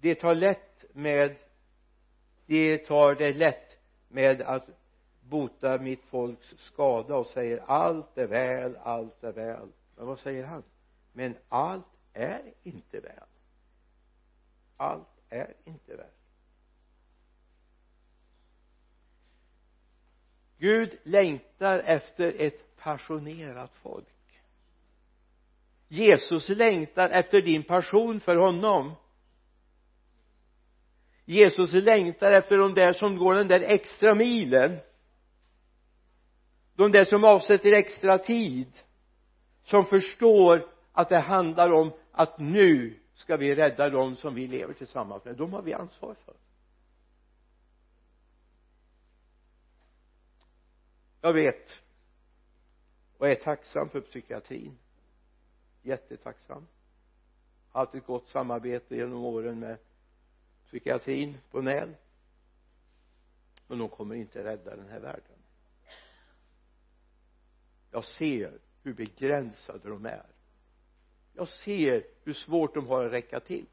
det 0.00 0.14
tar 0.14 0.34
lätt 0.34 0.84
med 0.92 1.36
det 2.46 2.78
tar 2.78 3.14
det 3.14 3.34
lätt 3.34 3.78
med 4.08 4.42
att 4.42 4.66
bota 5.20 5.78
mitt 5.78 6.02
folks 6.04 6.54
skada 6.58 7.16
och 7.16 7.26
säger 7.26 7.58
allt 7.58 8.18
är 8.18 8.26
väl, 8.26 8.76
allt 8.76 9.24
är 9.24 9.32
väl. 9.32 9.68
Men 9.96 10.06
vad 10.06 10.18
säger 10.20 10.44
han? 10.44 10.62
Men 11.12 11.36
allt 11.48 11.86
är 12.12 12.52
inte 12.62 13.00
väl. 13.00 13.26
Allt 14.76 15.11
är 15.32 15.54
inte 15.64 15.96
värt 15.96 16.22
Gud 20.62 20.98
längtar 21.02 21.78
efter 21.78 22.34
ett 22.38 22.76
passionerat 22.76 23.72
folk. 23.82 24.06
Jesus 25.88 26.48
längtar 26.48 27.10
efter 27.10 27.42
din 27.42 27.62
passion 27.62 28.20
för 28.20 28.36
honom. 28.36 28.92
Jesus 31.24 31.72
längtar 31.72 32.32
efter 32.32 32.58
de 32.58 32.74
där 32.74 32.92
som 32.92 33.16
går 33.16 33.34
den 33.34 33.48
där 33.48 33.60
extra 33.60 34.14
milen. 34.14 34.78
De 36.74 36.92
där 36.92 37.04
som 37.04 37.24
avsätter 37.24 37.72
extra 37.72 38.18
tid. 38.18 38.72
Som 39.62 39.86
förstår 39.86 40.68
att 40.92 41.08
det 41.08 41.20
handlar 41.20 41.72
om 41.72 41.92
att 42.12 42.38
nu 42.38 43.01
ska 43.22 43.36
vi 43.36 43.54
rädda 43.54 43.90
dem 43.90 44.16
som 44.16 44.34
vi 44.34 44.46
lever 44.46 44.74
tillsammans 44.74 45.24
med? 45.24 45.36
De 45.36 45.52
har 45.52 45.62
vi 45.62 45.72
ansvar 45.72 46.14
för 46.14 46.34
jag 51.20 51.32
vet 51.32 51.80
och 53.18 53.28
är 53.28 53.34
tacksam 53.34 53.88
för 53.88 54.00
psykiatrin. 54.00 54.78
Jättetacksam. 55.82 56.66
Haft 57.70 57.94
ett 57.94 58.06
gott 58.06 58.28
samarbete 58.28 58.96
genom 58.96 59.24
åren 59.24 59.60
med 59.60 59.78
psykiatrin 60.66 61.38
på 61.50 61.60
NÄL. 61.62 61.94
Men 63.66 63.78
de 63.78 63.88
kommer 63.88 64.14
inte 64.14 64.44
rädda 64.44 64.76
den 64.76 64.88
här 64.88 65.00
världen. 65.00 65.38
Jag 67.90 68.04
ser 68.04 68.58
hur 68.82 68.94
begränsade 68.94 69.88
de 69.88 70.06
är 70.06 70.26
jag 71.34 71.48
ser 71.48 72.04
hur 72.24 72.32
svårt 72.32 72.74
de 72.74 72.86
har 72.86 73.04
att 73.04 73.12
räcka 73.12 73.40
till. 73.40 73.66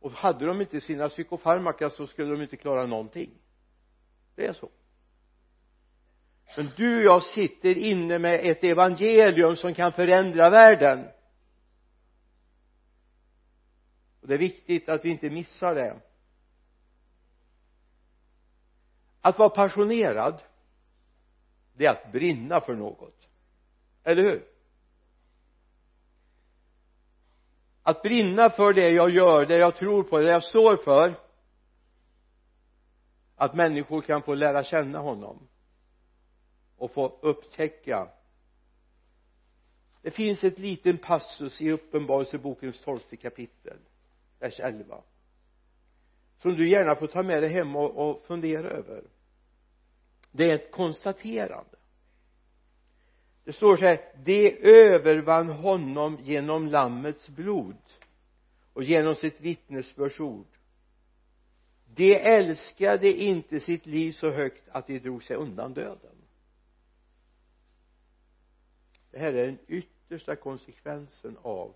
Och 0.00 0.12
hade 0.12 0.46
de 0.46 0.60
inte 0.60 0.80
sina 0.80 1.08
psykofarmaka 1.08 1.90
så 1.90 2.06
skulle 2.06 2.30
de 2.32 2.42
inte 2.42 2.56
klara 2.56 2.86
någonting. 2.86 3.30
Det 4.34 4.46
är 4.46 4.52
så. 4.52 4.70
Men 6.56 6.70
du 6.76 6.96
och 6.96 7.02
jag 7.02 7.22
sitter 7.22 7.78
inne 7.78 8.18
med 8.18 8.40
ett 8.50 8.64
evangelium 8.64 9.56
som 9.56 9.74
kan 9.74 9.92
förändra 9.92 10.50
världen. 10.50 11.08
Och 14.20 14.28
det 14.28 14.34
är 14.34 14.38
viktigt 14.38 14.88
att 14.88 15.04
vi 15.04 15.08
inte 15.08 15.30
missar 15.30 15.74
det. 15.74 16.00
Att 19.20 19.38
vara 19.38 19.48
passionerad 19.48 20.42
det 21.78 21.86
är 21.86 21.90
att 21.90 22.12
brinna 22.12 22.60
för 22.60 22.74
något. 22.74 23.28
Eller 24.04 24.22
hur? 24.22 24.57
Att 27.88 28.02
brinna 28.02 28.50
för 28.50 28.72
det 28.72 28.90
jag 28.90 29.10
gör, 29.10 29.46
det 29.46 29.56
jag 29.56 29.76
tror 29.76 30.02
på, 30.02 30.18
det 30.18 30.30
jag 30.30 30.44
står 30.44 30.76
för. 30.76 31.14
Att 33.36 33.54
människor 33.54 34.00
kan 34.00 34.22
få 34.22 34.34
lära 34.34 34.64
känna 34.64 34.98
honom. 34.98 35.48
Och 36.76 36.90
få 36.90 37.18
upptäcka. 37.22 38.08
Det 40.02 40.10
finns 40.10 40.44
ett 40.44 40.58
liten 40.58 40.98
passus 40.98 41.60
i 41.60 41.70
uppenbarelsebokens 41.70 42.80
tolfte 42.80 43.16
kapitel 43.16 43.78
vers 44.38 44.60
11 44.60 45.02
som 46.38 46.54
du 46.56 46.70
gärna 46.70 46.94
får 46.94 47.06
ta 47.06 47.22
med 47.22 47.42
dig 47.42 47.50
hem 47.50 47.76
och, 47.76 48.10
och 48.10 48.24
fundera 48.26 48.70
över. 48.70 49.04
Det 50.30 50.50
är 50.50 50.54
ett 50.54 50.72
konstaterande 50.72 51.77
det 53.48 53.52
står 53.52 53.76
så 53.76 53.84
här 53.84 54.12
de 54.24 54.58
övervann 54.62 55.48
honom 55.48 56.18
genom 56.22 56.66
lammets 56.66 57.28
blod 57.28 57.76
och 58.72 58.82
genom 58.82 59.14
sitt 59.14 59.40
vittnesbördsord 59.40 60.46
de 61.94 62.14
älskade 62.14 63.08
inte 63.08 63.60
sitt 63.60 63.86
liv 63.86 64.12
så 64.12 64.30
högt 64.30 64.68
att 64.68 64.86
de 64.86 64.98
drog 64.98 65.24
sig 65.24 65.36
undan 65.36 65.74
döden. 65.74 66.16
Det 69.10 69.18
här 69.18 69.32
är 69.32 69.46
den 69.46 69.58
yttersta 69.68 70.36
konsekvensen 70.36 71.38
av 71.42 71.74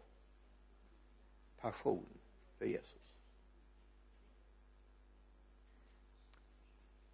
passion 1.60 2.18
för 2.58 2.66
Jesus. 2.66 3.14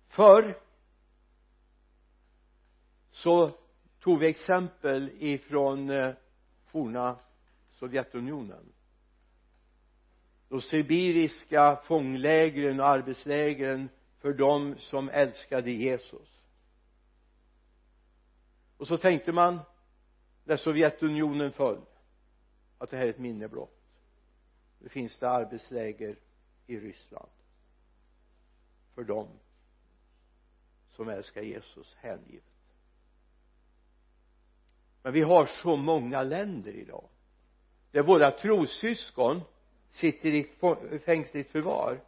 Förr 0.08 0.58
så 3.10 3.50
tog 4.08 4.18
vi 4.18 4.28
exempel 4.28 5.10
ifrån 5.18 5.90
eh, 5.90 6.14
forna 6.64 7.18
Sovjetunionen. 7.68 8.72
De 10.48 10.60
sibiriska 10.60 11.76
fånglägren 11.76 12.80
och 12.80 12.86
arbetslägren 12.86 13.88
för 14.18 14.32
dem 14.32 14.74
som 14.78 15.08
älskade 15.08 15.70
Jesus. 15.70 16.42
Och 18.76 18.88
så 18.88 18.96
tänkte 18.96 19.32
man 19.32 19.60
när 20.44 20.56
Sovjetunionen 20.56 21.52
föll 21.52 21.80
att 22.78 22.90
det 22.90 22.96
här 22.96 23.04
är 23.04 23.10
ett 23.10 23.18
minne 23.18 23.48
blott. 23.48 23.80
Nu 24.78 24.88
finns 24.88 25.18
det 25.18 25.30
arbetsläger 25.30 26.18
i 26.66 26.80
Ryssland 26.80 27.30
för 28.94 29.04
dem 29.04 29.28
som 30.88 31.08
älskar 31.08 31.42
Jesus 31.42 31.94
hängivet 31.94 32.57
men 35.08 35.12
vi 35.14 35.22
har 35.22 35.46
så 35.46 35.76
många 35.76 36.22
länder 36.22 36.72
idag. 36.72 37.04
Där 37.90 38.02
våra 38.02 38.30
trossyskon 38.30 39.40
sitter 39.90 40.28
i 40.28 40.98
fängsligt 41.04 41.50
förvar. 41.50 42.00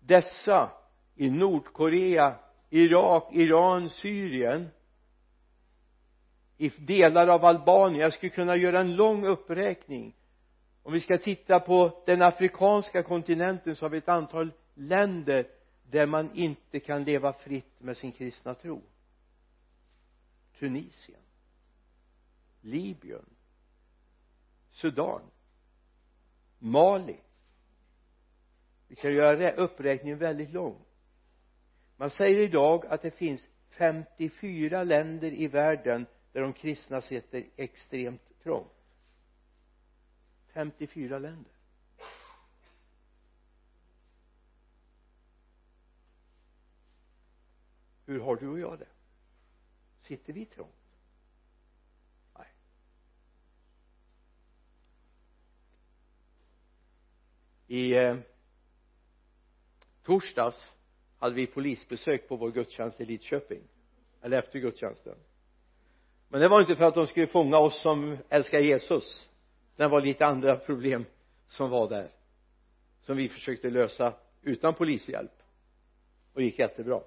Dessa 0.00 0.70
i 1.14 1.30
Nordkorea 1.30 2.34
Irak, 2.70 3.28
Iran, 3.32 3.90
Syrien 3.90 4.68
i 6.56 6.68
delar 6.68 7.28
av 7.28 7.44
Albanien. 7.44 8.00
Jag 8.00 8.12
skulle 8.12 8.30
kunna 8.30 8.56
göra 8.56 8.78
en 8.78 8.96
lång 8.96 9.26
uppräkning. 9.26 10.16
Om 10.82 10.92
vi 10.92 11.00
ska 11.00 11.18
titta 11.18 11.60
på 11.60 12.02
den 12.06 12.22
afrikanska 12.22 13.02
kontinenten 13.02 13.76
så 13.76 13.84
har 13.84 13.90
vi 13.90 13.98
ett 13.98 14.08
antal 14.08 14.52
länder 14.74 15.46
där 15.92 16.06
man 16.06 16.34
inte 16.34 16.80
kan 16.80 17.04
leva 17.04 17.32
fritt 17.32 17.80
med 17.80 17.96
sin 17.96 18.12
kristna 18.12 18.54
tro. 18.54 18.82
Tunisien 20.58 21.20
Libyen 22.60 23.24
Sudan 24.70 25.20
Mali. 26.58 27.16
Vi 28.88 28.96
kan 28.96 29.12
göra 29.12 29.50
uppräkningen 29.50 30.18
väldigt 30.18 30.52
lång. 30.52 30.84
Man 31.96 32.10
säger 32.10 32.38
idag 32.38 32.86
att 32.86 33.02
det 33.02 33.10
finns 33.10 33.48
54 33.68 34.84
länder 34.84 35.32
i 35.32 35.46
världen 35.46 36.06
där 36.32 36.40
de 36.40 36.52
kristna 36.52 37.00
sitter 37.00 37.44
extremt 37.56 38.42
trångt. 38.42 38.72
54 40.46 41.18
länder. 41.18 41.51
Hur 48.12 48.20
har 48.20 48.36
du 48.36 48.48
och 48.48 48.58
jag 48.58 48.78
det? 48.78 48.88
Sitter 50.02 50.32
vi 50.32 50.46
trångt? 50.46 50.96
Nej. 52.38 52.46
I 57.66 57.94
eh, 57.94 58.16
torsdags 60.02 60.72
hade 61.18 61.34
vi 61.34 61.46
polisbesök 61.46 62.28
på 62.28 62.36
vår 62.36 62.50
gudstjänst 62.50 63.00
i 63.00 63.04
Lidköping. 63.04 63.62
Eller 64.20 64.38
efter 64.38 64.58
gudstjänsten. 64.58 65.16
Men 66.28 66.40
det 66.40 66.48
var 66.48 66.60
inte 66.60 66.76
för 66.76 66.84
att 66.84 66.94
de 66.94 67.06
skulle 67.06 67.26
fånga 67.26 67.58
oss 67.58 67.82
som 67.82 68.18
älskar 68.28 68.58
Jesus. 68.58 69.28
Det 69.76 69.88
var 69.88 70.00
lite 70.00 70.26
andra 70.26 70.56
problem 70.56 71.04
som 71.46 71.70
var 71.70 71.88
där 71.88 72.10
som 73.02 73.16
vi 73.16 73.28
försökte 73.28 73.70
lösa 73.70 74.14
utan 74.42 74.74
polishjälp. 74.74 75.42
Och 76.32 76.40
det 76.40 76.44
gick 76.44 76.58
jättebra 76.58 77.00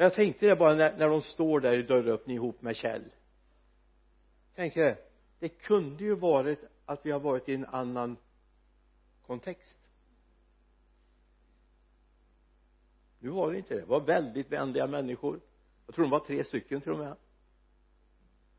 men 0.00 0.04
jag 0.04 0.14
tänkte 0.14 0.46
det 0.46 0.56
bara 0.56 0.74
när, 0.74 0.96
när 0.96 1.08
de 1.08 1.22
står 1.22 1.60
där 1.60 1.78
i 1.78 1.82
dörröppningen 1.82 2.42
ihop 2.42 2.62
med 2.62 2.76
Kjell. 2.76 3.04
Tänkte 4.54 4.98
det 5.38 5.48
kunde 5.48 6.04
ju 6.04 6.14
varit 6.14 6.58
att 6.84 7.06
vi 7.06 7.10
har 7.10 7.20
varit 7.20 7.48
i 7.48 7.54
en 7.54 7.66
annan 7.66 8.16
kontext. 9.26 9.76
Nu 13.18 13.28
var 13.28 13.52
det 13.52 13.58
inte 13.58 13.74
det. 13.74 13.80
Det 13.80 13.86
var 13.86 14.00
väldigt 14.00 14.52
vänliga 14.52 14.86
människor. 14.86 15.40
Jag 15.86 15.94
tror 15.94 16.04
de 16.04 16.10
var 16.10 16.20
tre 16.20 16.44
stycken 16.44 16.80
till 16.80 16.92
och 16.92 16.98
med. 16.98 17.16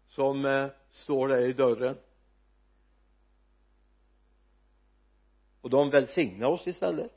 Som 0.08 0.46
eh, 0.46 0.68
står 0.90 1.28
där 1.28 1.42
i 1.42 1.54
dörren. 1.54 1.98
Och 5.62 5.70
de 5.70 5.90
välsignade 5.90 6.54
oss 6.54 6.68
istället. 6.68 7.12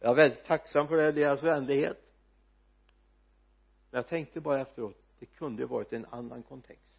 Jag 0.00 0.10
är 0.10 0.14
väldigt 0.14 0.44
tacksam 0.44 0.88
för 0.88 0.96
det, 0.96 1.12
deras 1.12 1.42
vänlighet 1.42 2.03
men 3.94 3.98
jag 3.98 4.08
tänkte 4.08 4.40
bara 4.40 4.60
efteråt 4.60 4.96
det 5.18 5.26
kunde 5.26 5.66
varit 5.66 5.92
en 5.92 6.06
annan 6.06 6.42
kontext. 6.42 6.98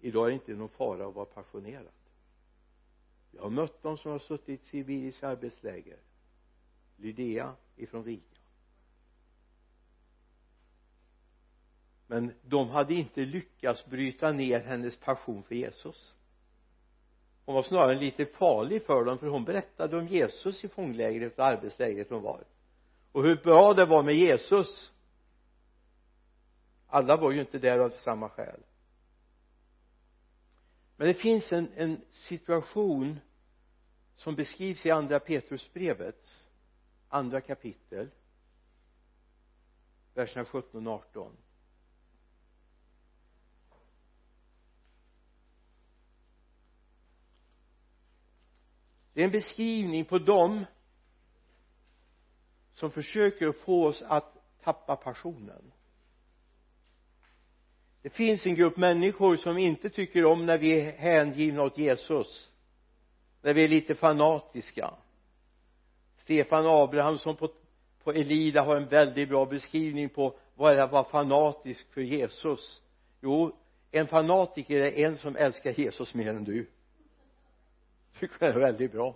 Idag 0.00 0.24
är 0.24 0.28
det 0.28 0.34
inte 0.34 0.52
någon 0.52 0.68
fara 0.68 1.06
att 1.08 1.14
vara 1.14 1.24
passionerad. 1.24 1.92
Jag 3.30 3.42
har 3.42 3.50
mött 3.50 3.82
dem 3.82 3.98
som 3.98 4.12
har 4.12 4.18
suttit 4.18 4.62
i 4.62 4.66
sibiriska 4.66 5.28
arbetsläger. 5.28 5.98
Lydea 6.96 7.54
ifrån 7.76 8.04
Riga. 8.04 8.22
Men 12.06 12.32
de 12.42 12.68
hade 12.68 12.94
inte 12.94 13.20
lyckats 13.20 13.86
bryta 13.86 14.32
ner 14.32 14.60
hennes 14.60 14.96
passion 14.96 15.42
för 15.42 15.54
Jesus. 15.54 16.14
Hon 17.44 17.54
var 17.54 17.62
snarare 17.62 17.94
lite 17.94 18.26
farlig 18.26 18.82
för 18.82 19.04
dem 19.04 19.18
för 19.18 19.26
hon 19.26 19.44
berättade 19.44 19.98
om 19.98 20.06
Jesus 20.06 20.64
i 20.64 20.68
fånglägret 20.68 21.38
och 21.38 21.44
arbetslägret 21.44 22.10
hon 22.10 22.22
var 22.22 22.44
och 23.14 23.22
hur 23.22 23.36
bra 23.36 23.74
det 23.74 23.86
var 23.86 24.02
med 24.02 24.14
Jesus. 24.14 24.92
Alla 26.86 27.16
var 27.16 27.30
ju 27.30 27.40
inte 27.40 27.58
där 27.58 27.78
av 27.78 27.88
samma 27.88 28.28
skäl. 28.28 28.60
Men 30.96 31.08
det 31.08 31.14
finns 31.14 31.52
en, 31.52 31.72
en 31.76 32.04
situation 32.10 33.20
som 34.14 34.34
beskrivs 34.34 34.86
i 34.86 34.90
andra 34.90 35.20
Petrusbrevet 35.20 36.48
andra 37.08 37.40
kapitel 37.40 38.10
verserna 40.14 40.44
17 40.44 40.86
och 40.86 40.92
18 40.92 41.36
det 49.12 49.20
är 49.20 49.24
en 49.24 49.30
beskrivning 49.30 50.04
på 50.04 50.18
dem 50.18 50.64
som 52.74 52.90
försöker 52.90 53.52
få 53.52 53.86
oss 53.86 54.02
att 54.02 54.36
tappa 54.62 54.96
passionen. 54.96 55.72
Det 58.02 58.10
finns 58.10 58.46
en 58.46 58.54
grupp 58.54 58.76
människor 58.76 59.36
som 59.36 59.58
inte 59.58 59.90
tycker 59.90 60.24
om 60.24 60.46
när 60.46 60.58
vi 60.58 60.80
är 60.80 60.92
hängivna 60.92 61.62
åt 61.62 61.78
Jesus 61.78 62.50
när 63.44 63.54
vi 63.54 63.64
är 63.64 63.68
lite 63.68 63.94
fanatiska. 63.94 64.94
Stefan 66.16 66.66
Abrahamsson 66.66 67.36
på, 67.36 67.50
på 68.04 68.12
Elida 68.12 68.62
har 68.62 68.76
en 68.76 68.88
väldigt 68.88 69.28
bra 69.28 69.46
beskrivning 69.46 70.08
på 70.08 70.36
vad 70.54 70.72
är 70.72 70.76
det 70.76 70.84
att 70.84 70.92
vara 70.92 71.04
fanatisk 71.04 71.92
för 71.92 72.00
Jesus. 72.00 72.82
Jo 73.20 73.56
en 73.90 74.06
fanatiker 74.06 74.80
är 74.80 75.06
en 75.06 75.18
som 75.18 75.36
älskar 75.36 75.70
Jesus 75.72 76.14
mer 76.14 76.30
än 76.30 76.44
du. 76.44 76.66
Tycker 78.18 78.38
det 78.38 78.46
är 78.46 78.58
väldigt 78.58 78.92
bra 78.92 79.14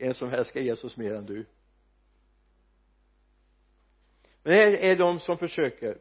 en 0.00 0.14
som 0.14 0.32
älskar 0.32 0.60
Jesus 0.60 0.96
mer 0.96 1.14
än 1.14 1.26
du. 1.26 1.46
Men 4.42 4.52
här 4.52 4.72
är 4.72 4.96
de 4.96 5.18
som 5.18 5.38
försöker. 5.38 5.98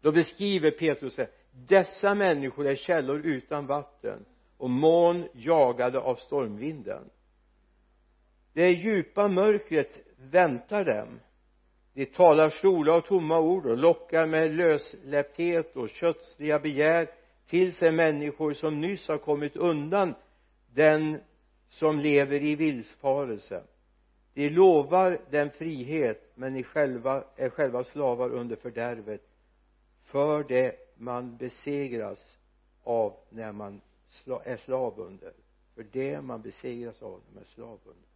Då 0.00 0.12
beskriver 0.12 0.70
Petrus 0.70 1.16
det. 1.16 1.30
Dessa 1.52 2.14
människor 2.14 2.66
är 2.66 2.76
källor 2.76 3.20
utan 3.26 3.66
vatten 3.66 4.24
och 4.56 4.70
moln 4.70 5.28
jagade 5.32 5.98
av 5.98 6.14
stormvinden. 6.14 7.10
Det 8.52 8.70
djupa 8.70 9.28
mörkret 9.28 9.98
väntar 10.16 10.84
dem. 10.84 11.20
De 11.92 12.06
talar 12.06 12.50
stora 12.50 12.94
och 12.94 13.06
tomma 13.06 13.38
ord 13.40 13.66
och 13.66 13.78
lockar 13.78 14.26
med 14.26 14.54
lössläppthet 14.54 15.76
och 15.76 15.88
kötsliga 15.88 16.58
begär 16.58 17.10
till 17.46 17.72
sig 17.72 17.92
människor 17.92 18.52
som 18.52 18.80
nyss 18.80 19.08
har 19.08 19.18
kommit 19.18 19.56
undan 19.56 20.14
den 20.74 21.20
som 21.70 21.98
lever 21.98 22.42
i 22.42 22.54
villfarelse 22.54 23.64
de 24.34 24.50
lovar 24.50 25.20
den 25.30 25.50
frihet 25.50 26.32
men 26.34 26.52
ni 26.52 26.62
själva, 26.62 27.24
är 27.36 27.50
själva 27.50 27.84
slavar 27.84 28.30
under 28.30 28.56
fördärvet 28.56 29.22
för 30.02 30.44
det 30.44 30.76
man 30.96 31.36
besegras 31.36 32.38
av 32.82 33.16
när 33.30 33.52
man 33.52 33.80
är 34.44 34.56
slav 34.56 35.00
under. 35.00 35.32
För 35.74 35.82
det 35.82 36.22
man 36.22 36.42
besegras 36.42 37.02
av 37.02 37.20
när 37.26 37.34
man 37.34 37.42
är 37.42 37.46
slav 37.46 37.80
under. 37.84 38.08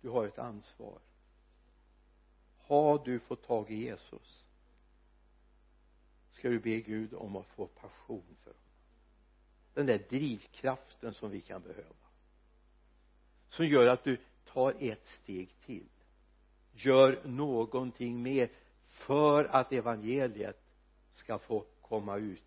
Du 0.00 0.08
har 0.08 0.26
ett 0.26 0.38
ansvar. 0.38 0.98
Har 2.58 3.04
du 3.04 3.18
fått 3.18 3.42
tag 3.42 3.70
i 3.70 3.74
Jesus? 3.74 4.44
Ska 6.30 6.48
du 6.48 6.58
be 6.58 6.80
Gud 6.80 7.14
om 7.14 7.36
att 7.36 7.46
få 7.46 7.66
passion 7.66 8.36
för 8.44 8.50
honom? 8.50 8.65
Den 9.76 9.86
där 9.86 9.98
drivkraften 9.98 11.14
som 11.14 11.30
vi 11.30 11.40
kan 11.40 11.62
behöva. 11.62 12.06
Som 13.48 13.66
gör 13.66 13.86
att 13.86 14.04
du 14.04 14.18
tar 14.44 14.74
ett 14.78 15.06
steg 15.06 15.54
till. 15.66 15.88
Gör 16.72 17.22
någonting 17.24 18.22
mer 18.22 18.50
för 18.86 19.44
att 19.44 19.72
evangeliet 19.72 20.60
ska 21.10 21.38
få 21.38 21.66
komma 21.82 22.16
ut 22.16 22.42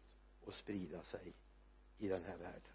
och 0.45 0.53
sprida 0.53 1.03
sig 1.03 1.33
i 1.97 2.07
den 2.07 2.23
här 2.23 2.37
världen. 2.37 2.73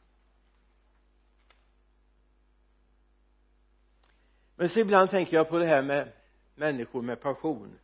Men 4.57 4.69
så 4.69 4.81
ibland 4.81 5.11
tänker 5.11 5.37
jag 5.37 5.49
på 5.49 5.59
det 5.59 5.67
här 5.67 5.83
med 5.83 6.13
människor 6.55 7.03
med 7.03 7.21
passion. 7.21 7.79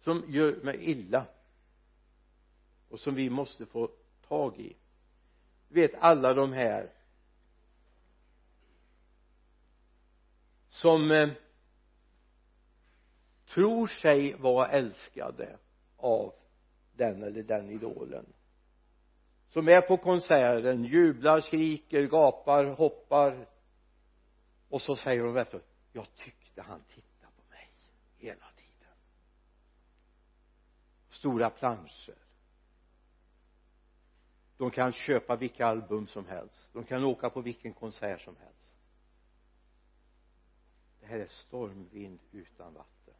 Som 0.00 0.24
gör 0.28 0.62
mig 0.62 0.90
illa 0.90 1.26
och 2.92 3.00
som 3.00 3.14
vi 3.14 3.30
måste 3.30 3.66
få 3.66 3.90
tag 4.28 4.60
i. 4.60 4.76
Du 5.68 5.80
vet 5.80 5.94
alla 5.94 6.34
de 6.34 6.52
här 6.52 6.92
som 10.68 11.10
eh, 11.10 11.30
tror 13.46 13.86
sig 13.86 14.34
vara 14.34 14.68
älskade 14.68 15.58
av 15.96 16.34
den 16.92 17.22
eller 17.22 17.42
den 17.42 17.70
idolen. 17.70 18.26
Som 19.46 19.68
är 19.68 19.80
på 19.80 19.96
konserten 19.96 20.84
jublar, 20.84 21.40
skriker, 21.40 22.06
gapar, 22.06 22.64
hoppar. 22.64 23.48
Och 24.68 24.82
så 24.82 24.96
säger 24.96 25.24
de 25.24 25.36
efteråt 25.36 25.66
jag 25.92 26.14
tyckte 26.14 26.62
han 26.62 26.80
tittade 26.94 27.32
på 27.36 27.42
mig 27.50 27.70
hela 28.16 28.46
tiden. 28.56 28.94
Stora 31.10 31.50
planscher 31.50 32.22
de 34.62 34.70
kan 34.70 34.92
köpa 34.92 35.36
vilka 35.36 35.66
album 35.66 36.06
som 36.06 36.26
helst. 36.26 36.68
De 36.72 36.84
kan 36.84 37.04
åka 37.04 37.30
på 37.30 37.40
vilken 37.40 37.72
konsert 37.72 38.20
som 38.20 38.36
helst. 38.36 38.72
Det 41.00 41.06
här 41.06 41.18
är 41.18 41.26
stormvind 41.26 42.18
utan 42.32 42.74
vatten. 42.74 43.14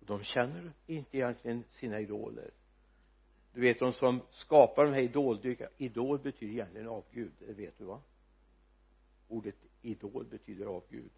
De 0.00 0.22
känner 0.22 0.72
inte 0.86 1.16
egentligen 1.16 1.64
sina 1.70 2.00
idoler. 2.00 2.50
Du 3.52 3.60
vet 3.60 3.78
de 3.78 3.92
som 3.92 4.20
skapar 4.30 4.84
de 4.84 4.92
här 4.92 5.02
idoldyrkarna 5.02 5.70
idol 5.76 6.18
betyder 6.18 6.52
egentligen 6.52 6.88
avgud 6.88 7.32
det 7.38 7.52
vet 7.52 7.78
du 7.78 7.84
va? 7.84 8.02
Ordet 9.28 9.56
idol 9.82 10.24
betyder 10.24 10.66
avgud. 10.66 11.12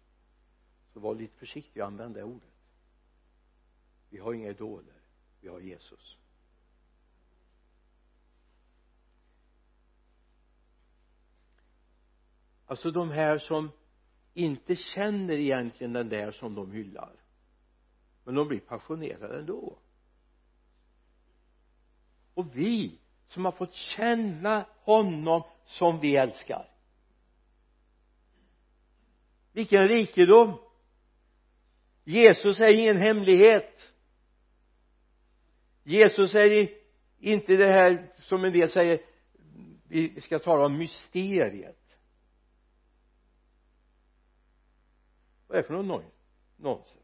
Så 0.93 0.99
var 0.99 1.15
lite 1.15 1.37
försiktig 1.37 1.81
och 1.81 1.87
använd 1.87 2.15
det 2.15 2.23
ordet. 2.23 2.53
Vi 4.09 4.17
har 4.17 4.33
inga 4.33 4.49
idoler 4.49 4.98
vi 5.41 5.47
har 5.47 5.59
Jesus. 5.59 6.17
Alltså 12.65 12.91
de 12.91 13.09
här 13.09 13.37
som 13.37 13.71
inte 14.33 14.75
känner 14.75 15.33
egentligen 15.33 15.93
den 15.93 16.09
där 16.09 16.31
som 16.31 16.55
de 16.55 16.71
hyllar. 16.71 17.15
Men 18.23 18.35
de 18.35 18.47
blir 18.47 18.59
passionerade 18.59 19.39
ändå. 19.39 19.77
Och 22.33 22.57
vi 22.57 22.99
som 23.27 23.45
har 23.45 23.51
fått 23.51 23.73
känna 23.73 24.65
honom 24.81 25.43
som 25.65 25.99
vi 25.99 26.15
älskar. 26.15 26.69
Vilken 29.51 29.87
rikedom! 29.87 30.57
Jesus 32.03 32.59
är 32.59 32.79
ingen 32.79 32.97
hemlighet. 32.97 33.88
Jesus 35.89 36.35
är 36.35 36.69
inte 37.19 37.57
det 37.57 37.71
här 37.71 38.13
som 38.17 38.43
en 38.43 38.53
del 38.53 38.69
säger 38.69 38.99
vi 39.87 40.21
ska 40.21 40.39
tala 40.39 40.65
om 40.65 40.77
mysteriet. 40.77 41.97
Vad 45.47 45.57
är 45.57 45.61
det 45.61 45.67
för 45.67 45.73
någon 45.73 46.03
nonsens? 46.57 46.97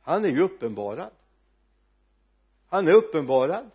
Han 0.00 0.24
är 0.24 0.28
ju 0.28 0.42
uppenbarad. 0.42 1.10
Han 2.68 2.88
är 2.88 2.92
uppenbarad. 2.92 3.70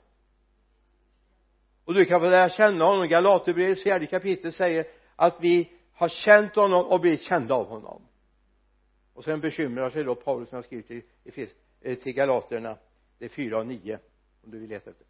Och 1.85 1.93
du 1.93 2.05
kan 2.05 2.19
få 2.19 2.25
lära 2.25 2.49
känna 2.49 2.85
honom. 2.85 3.07
Galaterbrevets 3.07 3.83
fjärde 3.83 4.05
kapitel 4.05 4.53
säger 4.53 4.85
att 5.15 5.37
vi 5.41 5.71
har 5.93 6.09
känt 6.09 6.55
honom 6.55 6.85
och 6.85 6.99
blivit 6.99 7.21
kända 7.21 7.55
av 7.55 7.67
honom. 7.67 8.01
Och 9.13 9.23
sen 9.23 9.39
bekymrar 9.39 9.89
sig 9.89 10.03
då 10.03 10.15
Paulus 10.15 10.51
när 10.51 10.57
han 10.57 10.63
skriver 10.63 10.83
till, 10.83 11.97
till 11.97 12.13
Galaterna 12.13 12.77
det 13.19 13.25
är 13.25 13.29
fyra 13.29 13.59
och 13.59 13.67
nio 13.67 13.99
om 14.43 14.51
du 14.51 14.59
vill 14.59 14.69
leta 14.69 14.89
efter. 14.89 15.07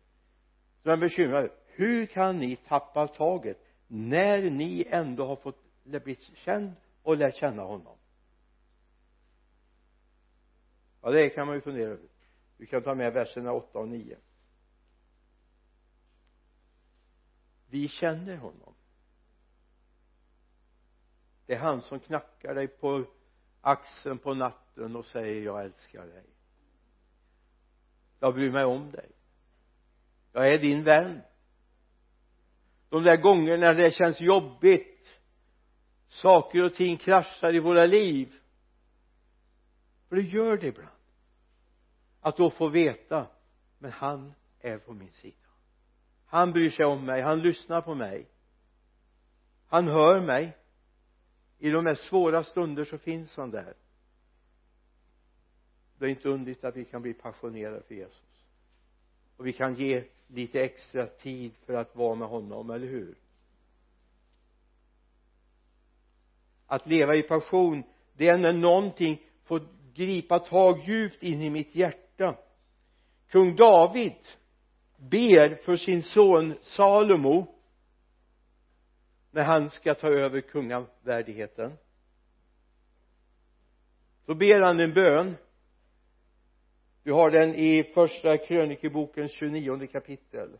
Så 0.84 0.90
han 0.90 1.00
bekymrar. 1.00 1.52
Hur 1.66 2.06
kan 2.06 2.40
ni 2.40 2.56
tappa 2.56 3.08
taget 3.08 3.58
när 3.88 4.50
ni 4.50 4.88
ändå 4.90 5.26
har 5.26 5.36
fått 5.36 5.64
blivit 5.84 6.22
känd 6.22 6.72
och 7.04 7.18
lärt 7.18 7.36
känna 7.36 7.62
honom? 7.62 7.98
Ja 11.02 11.12
det 11.12 11.30
kan 11.30 11.48
man 11.48 11.56
ju 11.56 11.62
fundera 11.62 11.90
över. 11.90 12.08
Vi 12.58 12.66
kan 12.66 12.84
ta 12.84 12.96
med 12.96 13.14
verserna 13.14 13.54
8 13.54 13.80
och 13.80 13.88
9 13.88 14.18
vi 17.70 17.88
känner 17.88 18.38
honom. 18.38 18.74
Det 21.46 21.54
är 21.54 21.60
han 21.60 21.82
som 21.82 22.00
knackar 22.00 22.56
dig 22.56 22.68
på 22.68 23.06
axeln 23.62 24.18
på 24.18 24.34
natten 24.34 24.96
och 24.96 25.06
säger 25.06 25.46
jag 25.46 25.64
älskar 25.64 26.08
dig 26.08 26.26
jag 28.20 28.34
bryr 28.34 28.52
mig 28.52 28.66
om 28.66 28.92
dig. 28.92 29.12
Jag 30.32 30.54
är 30.54 30.60
din 30.60 30.84
vän. 30.84 31.22
De 32.90 33.04
där 33.04 33.18
gångerna 33.18 33.74
det 33.74 33.92
känns 33.92 34.22
jobbigt 34.22 35.20
saker 36.08 36.64
och 36.66 36.74
ting 36.74 36.98
kraschar 36.98 37.56
i 37.56 37.60
våra 37.60 37.86
liv. 37.86 38.34
För 40.10 40.16
det 40.16 40.22
gör 40.22 40.58
det 40.58 40.68
ibland. 40.68 40.90
Att 42.22 42.38
då 42.38 42.50
få 42.50 42.68
veta 42.68 43.28
men 43.78 43.92
han 43.92 44.34
är 44.60 44.78
på 44.78 44.94
min 44.94 45.12
sida. 45.12 45.36
Han 46.26 46.52
bryr 46.52 46.70
sig 46.70 46.86
om 46.86 47.06
mig, 47.06 47.22
han 47.22 47.42
lyssnar 47.42 47.82
på 47.82 47.96
mig. 47.96 48.28
Han 49.68 49.88
hör 49.88 50.20
mig. 50.20 50.58
I 51.58 51.70
de 51.70 51.84
mest 51.84 52.04
svåra 52.04 52.44
stunder 52.44 52.86
så 52.86 52.98
finns 52.98 53.38
han 53.38 53.52
där 53.52 53.74
det 56.00 56.06
är 56.06 56.10
inte 56.10 56.30
underligt 56.30 56.64
att 56.64 56.76
vi 56.76 56.86
kan 56.86 57.02
bli 57.02 57.14
passionerade 57.14 57.82
för 57.82 57.96
Jesus. 57.96 58.46
Och 59.38 59.48
vi 59.48 59.54
kan 59.54 59.76
ge 59.76 60.04
lite 60.28 60.62
extra 60.62 61.06
tid 61.06 61.52
för 61.66 61.74
att 61.74 61.96
vara 61.96 62.16
med 62.16 62.28
honom, 62.28 62.70
eller 62.70 62.88
hur? 62.88 63.16
Att 66.66 66.88
leva 66.88 67.16
i 67.16 67.22
passion 67.22 67.84
det 68.14 68.28
är 68.28 68.38
när 68.38 68.54
någonting 68.54 69.22
får 69.44 69.68
gripa 69.94 70.40
tag 70.40 70.84
djupt 70.88 71.24
in 71.24 71.42
i 71.42 71.50
mitt 71.50 71.76
hjärta. 71.76 72.36
Kung 73.28 73.56
David 73.56 74.16
ber 74.98 75.56
för 75.56 75.78
sin 75.78 76.04
son 76.04 76.54
Salomo 76.62 77.48
när 79.32 79.44
han 79.44 79.70
ska 79.70 79.96
ta 79.96 80.08
över 80.08 80.42
kungavärdigheten. 80.42 81.78
Då 84.26 84.36
ber 84.36 84.62
han 84.62 84.80
en 84.80 84.94
bön 84.94 85.36
vi 87.04 87.12
har 87.12 87.32
den 87.32 87.56
i 87.56 87.84
första 87.84 88.38
krönikebokens 88.38 89.32
29 89.32 89.88
kapitel. 89.88 90.58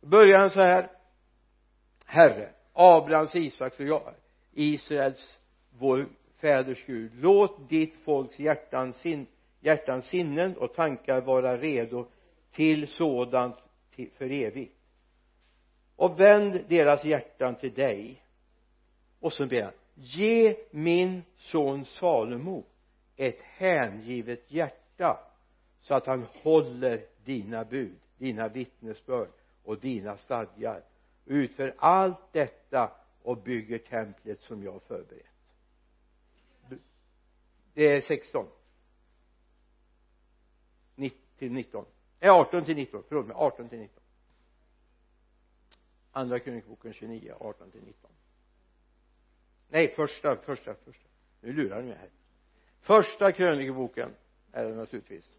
Börjar 0.00 0.38
han 0.38 0.50
så 0.50 0.60
här. 0.60 0.90
Herre 2.06 2.52
Abrahams, 2.72 3.34
Isaks 3.34 3.80
och 3.80 3.86
jag 3.86 4.14
Israels 4.52 5.40
vår 5.70 6.08
fäders 6.36 6.86
Gud 6.86 7.12
låt 7.14 7.68
ditt 7.68 7.96
folks 7.96 8.38
hjärtan 8.38 8.92
sin, 8.92 9.26
hjärtans 9.60 10.06
sinnen 10.06 10.56
och 10.56 10.74
tankar 10.74 11.20
vara 11.20 11.56
redo 11.56 12.06
till 12.50 12.86
sådant 12.86 13.56
till, 13.90 14.10
för 14.10 14.30
evigt. 14.30 14.74
Och 15.96 16.20
vänd 16.20 16.64
deras 16.68 17.04
hjärtan 17.04 17.54
till 17.54 17.74
dig. 17.74 18.22
Och 19.20 19.32
så 19.32 19.46
ber 19.46 19.62
han 19.62 19.72
ge 20.00 20.56
min 20.70 21.22
son 21.36 21.84
Salomo 21.84 22.64
ett 23.16 23.40
hängivet 23.40 24.50
hjärta 24.50 25.20
så 25.80 25.94
att 25.94 26.06
han 26.06 26.26
håller 26.42 27.06
dina 27.24 27.64
bud, 27.64 27.98
dina 28.18 28.48
vittnesbörd 28.48 29.28
och 29.64 29.80
dina 29.80 30.16
stadgar. 30.16 30.84
Och 31.24 31.30
utför 31.30 31.74
allt 31.78 32.32
detta 32.32 32.92
och 33.22 33.42
bygger 33.42 33.78
templet 33.78 34.40
som 34.40 34.62
jag 34.62 34.82
förberett. 34.82 35.24
Det 37.74 37.82
är 37.82 38.00
16 38.00 38.46
till 41.38 41.52
19 41.52 41.84
nej 42.20 42.30
18 42.30 42.64
till 42.64 42.76
19 42.76 43.02
förlåt 43.08 43.26
mig 43.26 43.36
18 43.36 43.68
till 43.68 43.78
19 43.78 44.02
andra 46.12 46.38
krönikboken 46.38 46.92
29 46.92 47.34
18 47.40 47.70
till 47.70 47.82
19 47.82 48.10
nej 49.68 49.88
första 49.88 50.36
första 50.36 50.74
första. 50.74 51.08
Nu 51.40 51.52
lurar 51.52 51.82
ni 51.82 51.88
mig 51.88 51.96
här. 51.96 52.10
Första 52.80 53.32
krönikeboken 53.32 54.14
är 54.52 54.64
det 54.64 54.74
naturligtvis. 54.74 55.38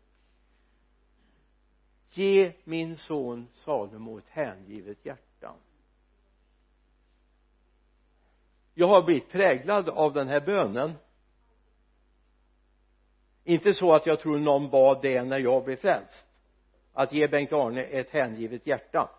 Ge 2.10 2.54
min 2.64 2.98
son 2.98 3.48
Salomo 3.54 4.18
ett 4.18 4.30
hängivet 4.30 5.06
hjärta. 5.06 5.56
Jag 8.74 8.88
har 8.88 9.04
blivit 9.04 9.30
präglad 9.30 9.90
av 9.90 10.14
den 10.14 10.28
här 10.28 10.42
bönen. 10.42 10.94
Inte 13.44 13.74
så 13.74 13.94
att 13.94 14.06
jag 14.06 14.20
tror 14.20 14.38
någon 14.38 14.70
bad 14.70 15.02
det 15.02 15.24
när 15.24 15.40
jag 15.40 15.64
blev 15.64 15.76
frälst. 15.76 16.28
Att 16.94 17.14
ge 17.14 17.28
Bengt-Arne 17.28 17.84
ett 17.84 18.10
hängivet 18.10 18.68
hjärta. 18.68 19.10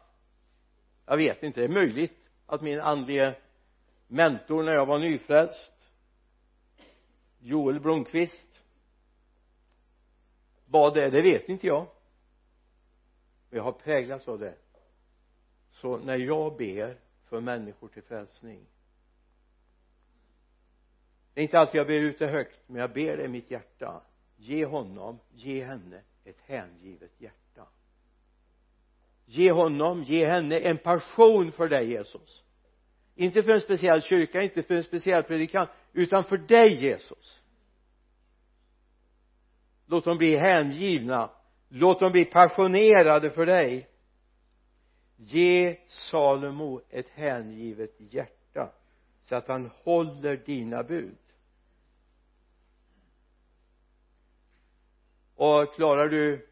Jag 1.06 1.16
vet 1.16 1.42
inte, 1.42 1.60
det 1.60 1.66
är 1.66 1.68
möjligt 1.68 2.30
att 2.46 2.62
min 2.62 2.80
andlige 2.80 3.34
mentor 4.10 4.62
när 4.62 4.72
jag 4.72 4.86
var 4.86 4.98
nyfrälst. 4.98 5.72
Joel 7.38 7.80
Blomqvist. 7.80 8.60
Bad 10.66 10.94
det, 10.94 11.10
det 11.10 11.22
vet 11.22 11.48
inte 11.48 11.66
jag. 11.66 11.86
Men 13.48 13.56
jag 13.56 13.64
har 13.64 13.72
präglats 13.72 14.28
av 14.28 14.38
det. 14.38 14.54
Så 15.70 15.98
när 15.98 16.16
jag 16.16 16.56
ber 16.56 16.98
för 17.24 17.40
människor 17.40 17.88
till 17.88 18.02
frälsning. 18.02 18.66
Det 21.34 21.40
är 21.40 21.42
inte 21.42 21.58
alltid 21.58 21.78
jag 21.78 21.86
ber 21.86 22.00
ut 22.00 22.18
det 22.18 22.26
högt 22.26 22.58
men 22.66 22.80
jag 22.80 22.92
ber 22.92 23.16
det 23.16 23.24
i 23.24 23.28
mitt 23.28 23.50
hjärta. 23.50 24.02
Ge 24.36 24.66
honom, 24.66 25.18
ge 25.30 25.64
henne 25.64 26.02
ett 26.24 26.40
hängivet 26.46 27.12
hjärta. 27.18 27.66
Ge 29.24 29.52
honom, 29.52 30.02
ge 30.02 30.26
henne 30.26 30.58
en 30.58 30.78
passion 30.78 31.52
för 31.52 31.68
dig 31.68 31.90
Jesus 31.90 32.44
inte 33.20 33.42
för 33.42 33.50
en 33.50 33.60
speciell 33.60 34.02
kyrka, 34.02 34.42
inte 34.42 34.62
för 34.62 34.74
en 34.74 34.84
speciell 34.84 35.22
predikant 35.22 35.70
utan 35.92 36.24
för 36.24 36.38
dig 36.38 36.84
Jesus. 36.84 37.40
Låt 39.86 40.04
dem 40.04 40.18
bli 40.18 40.36
hängivna. 40.36 41.30
Låt 41.68 42.00
dem 42.00 42.12
bli 42.12 42.24
passionerade 42.24 43.30
för 43.30 43.46
dig. 43.46 43.88
Ge 45.16 45.78
Salomo 45.86 46.80
ett 46.90 47.08
hängivet 47.08 47.94
hjärta 47.98 48.72
så 49.20 49.36
att 49.36 49.48
han 49.48 49.70
håller 49.82 50.36
dina 50.36 50.82
bud. 50.82 51.18
Och 55.34 55.74
klarar 55.74 56.08
du 56.08 56.48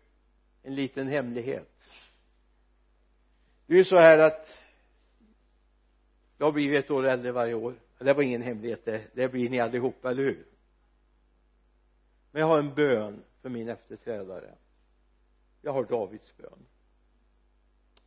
en 0.62 0.74
liten 0.74 1.08
hemlighet? 1.08 1.72
Det 3.66 3.74
är 3.74 3.78
ju 3.78 3.84
så 3.84 3.98
här 3.98 4.18
att 4.18 4.67
jag 6.38 6.46
har 6.46 6.52
blivit 6.52 6.84
ett 6.84 6.90
år 6.90 7.06
äldre 7.06 7.32
varje 7.32 7.54
år. 7.54 7.74
Det 7.98 8.12
var 8.14 8.22
ingen 8.22 8.42
hemlighet 8.42 8.84
det, 8.84 9.14
det 9.14 9.28
blir 9.28 9.50
ni 9.50 9.60
allihopa, 9.60 10.10
eller 10.10 10.22
hur? 10.22 10.46
Men 12.30 12.40
jag 12.40 12.46
har 12.46 12.58
en 12.58 12.74
bön 12.74 13.24
för 13.42 13.48
min 13.48 13.68
efterträdare. 13.68 14.54
Jag 15.62 15.72
har 15.72 15.84
Davids 15.84 16.36
bön. 16.36 16.66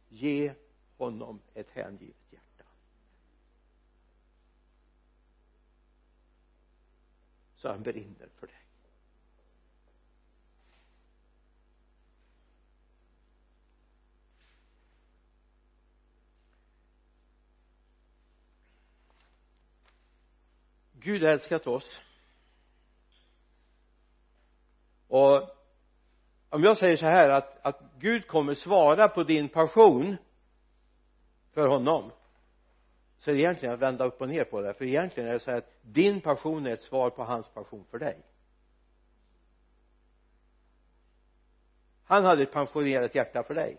Ge 0.10 0.54
honom 0.98 1.40
ett 1.54 1.70
hängivet 1.70 2.16
hjärta. 2.30 2.66
Så 7.56 7.68
han 7.68 7.84
brinner 7.84 8.30
för 8.40 8.48
dig 8.48 8.61
Gud 21.04 21.24
har 21.24 21.30
älskat 21.30 21.68
oss. 21.68 22.02
Och 25.08 25.50
om 26.50 26.64
jag 26.64 26.78
säger 26.78 26.98
så 26.98 27.06
här 27.06 27.30
att, 27.30 27.66
att 27.66 27.82
Gud 28.00 28.28
kommer 28.28 28.54
svara 28.54 29.08
på 29.08 29.24
din 29.24 29.50
passion 29.50 30.18
för 31.52 31.68
honom 31.68 32.12
så 33.18 33.32
är 33.32 33.36
det 33.36 33.42
egentligen 33.42 33.74
att 33.74 33.82
vända 33.82 34.06
upp 34.06 34.22
och 34.22 34.30
ner 34.30 34.44
på 34.44 34.62
det. 34.62 34.74
För 34.74 34.86
egentligen 34.86 35.30
är 35.30 35.34
det 35.34 35.40
så 35.40 35.52
här 35.52 35.58
att 35.58 35.74
din 35.82 36.22
passion 36.22 36.66
är 36.66 36.74
ett 36.74 36.82
svar 36.82 37.10
på 37.10 37.24
hans 37.24 37.50
passion 37.50 37.86
för 37.92 38.00
dig. 38.00 38.22
Han 42.04 42.26
hade 42.26 42.44
ett 42.44 42.52
passionerat 42.52 43.16
hjärta 43.16 43.44
för 43.44 43.54
dig 43.54 43.78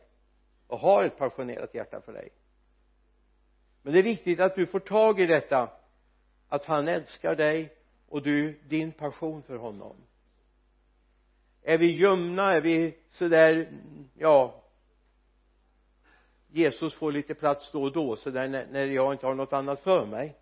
och 0.66 0.78
har 0.78 1.04
ett 1.04 1.18
passionerat 1.18 1.74
hjärta 1.74 2.00
för 2.00 2.12
dig. 2.12 2.28
Men 3.82 3.92
det 3.92 3.98
är 3.98 4.02
viktigt 4.02 4.40
att 4.40 4.54
du 4.54 4.66
får 4.66 4.80
tag 4.80 5.20
i 5.20 5.26
detta 5.26 5.70
att 6.53 6.64
han 6.64 6.88
älskar 6.88 7.36
dig 7.36 7.72
och 8.09 8.22
du 8.22 8.61
din 8.68 8.92
passion 8.92 9.42
för 9.42 9.57
honom. 9.57 9.96
Är 11.62 11.78
vi 11.78 11.86
ljumna? 11.86 12.53
Är 12.53 12.61
vi 12.61 12.98
sådär 13.11 13.72
ja 14.14 14.62
Jesus 16.48 16.94
får 16.94 17.12
lite 17.12 17.34
plats 17.34 17.72
då 17.72 17.82
och 17.82 17.92
då 17.92 18.16
sådär 18.16 18.48
när 18.48 18.86
jag 18.86 19.14
inte 19.14 19.26
har 19.26 19.34
något 19.34 19.53
annat 19.53 19.80
för 19.80 20.07
mig. 20.07 20.36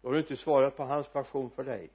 Då 0.00 0.08
har 0.08 0.12
du 0.12 0.18
inte 0.18 0.36
svarat 0.36 0.76
på 0.76 0.84
hans 0.84 1.08
passion 1.08 1.50
för 1.50 1.64
dig. 1.64 1.90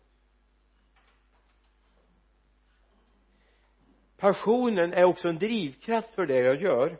Passionen 4.17 4.93
är 4.93 5.03
också 5.03 5.27
en 5.29 5.39
drivkraft 5.39 6.09
för 6.09 6.25
det 6.25 6.39
jag 6.39 6.61
gör. 6.61 6.97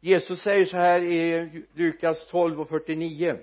Jesus 0.00 0.40
säger 0.42 0.64
så 0.64 0.76
här 0.76 1.00
i 1.00 1.50
Lukas 1.74 2.28
12 2.28 2.60
och 2.60 2.68
49 2.68 3.38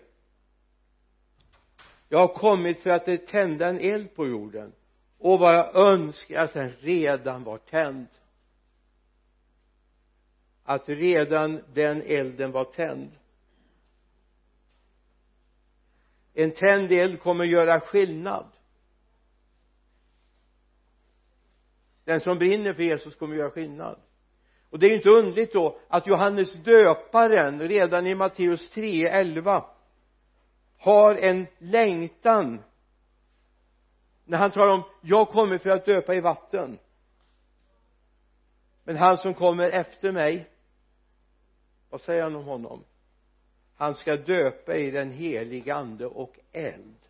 jag 2.10 2.20
har 2.20 2.28
kommit 2.36 2.80
för 2.80 2.89
att 2.89 3.28
tända 3.28 3.68
en 3.68 3.80
eld 3.80 4.16
på 4.16 4.28
jorden 4.28 4.74
och 5.18 5.39
vad 5.39 5.55
jag 5.55 5.76
önskar 5.76 6.43
att 6.43 6.53
den 6.53 6.72
redan 6.80 7.43
var 7.43 7.58
tänd. 7.58 8.08
Att 10.64 10.89
redan 10.89 11.64
den 11.74 12.01
elden 12.01 12.51
var 12.51 12.64
tänd. 12.64 13.12
En 16.34 16.51
tänd 16.51 16.91
eld 16.91 17.22
kommer 17.22 17.45
göra 17.45 17.80
skillnad. 17.80 18.45
Den 22.03 22.22
som 22.22 22.38
brinner 22.38 22.74
för 22.74 22.84
Jesus 22.84 23.16
kommer 23.16 23.36
göra 23.36 23.49
skillnad 23.51 23.99
och 24.78 24.82
det 24.82 24.88
är 24.88 24.89
ju 24.89 24.95
inte 24.95 25.09
underligt 25.09 25.53
då 25.53 25.80
att 25.88 26.07
Johannes 26.07 26.53
döparen 26.53 27.59
redan 27.59 28.07
i 28.07 28.15
Matteus 28.15 28.69
3, 28.69 29.07
11 29.07 29.65
har 30.78 31.15
en 31.15 31.47
längtan 31.57 32.63
när 34.25 34.38
han 34.38 34.51
talar 34.51 34.73
om 34.73 34.84
jag 35.01 35.30
kommer 35.30 35.57
för 35.57 35.69
att 35.69 35.86
döpa 35.86 36.15
i 36.15 36.19
vatten. 36.19 36.80
Men 38.84 38.97
han 38.97 39.17
som 39.17 39.34
kommer 39.34 39.69
efter 39.69 40.11
mig 40.11 40.49
vad 41.89 42.01
säger 42.01 42.23
han 42.23 42.36
om 42.36 42.43
honom? 42.43 42.84
Han 43.75 43.95
ska 43.95 44.15
döpa 44.15 44.75
i 44.75 44.91
den 44.91 45.11
helige 45.11 45.75
ande 45.75 46.05
och 46.05 46.39
eld. 46.51 47.07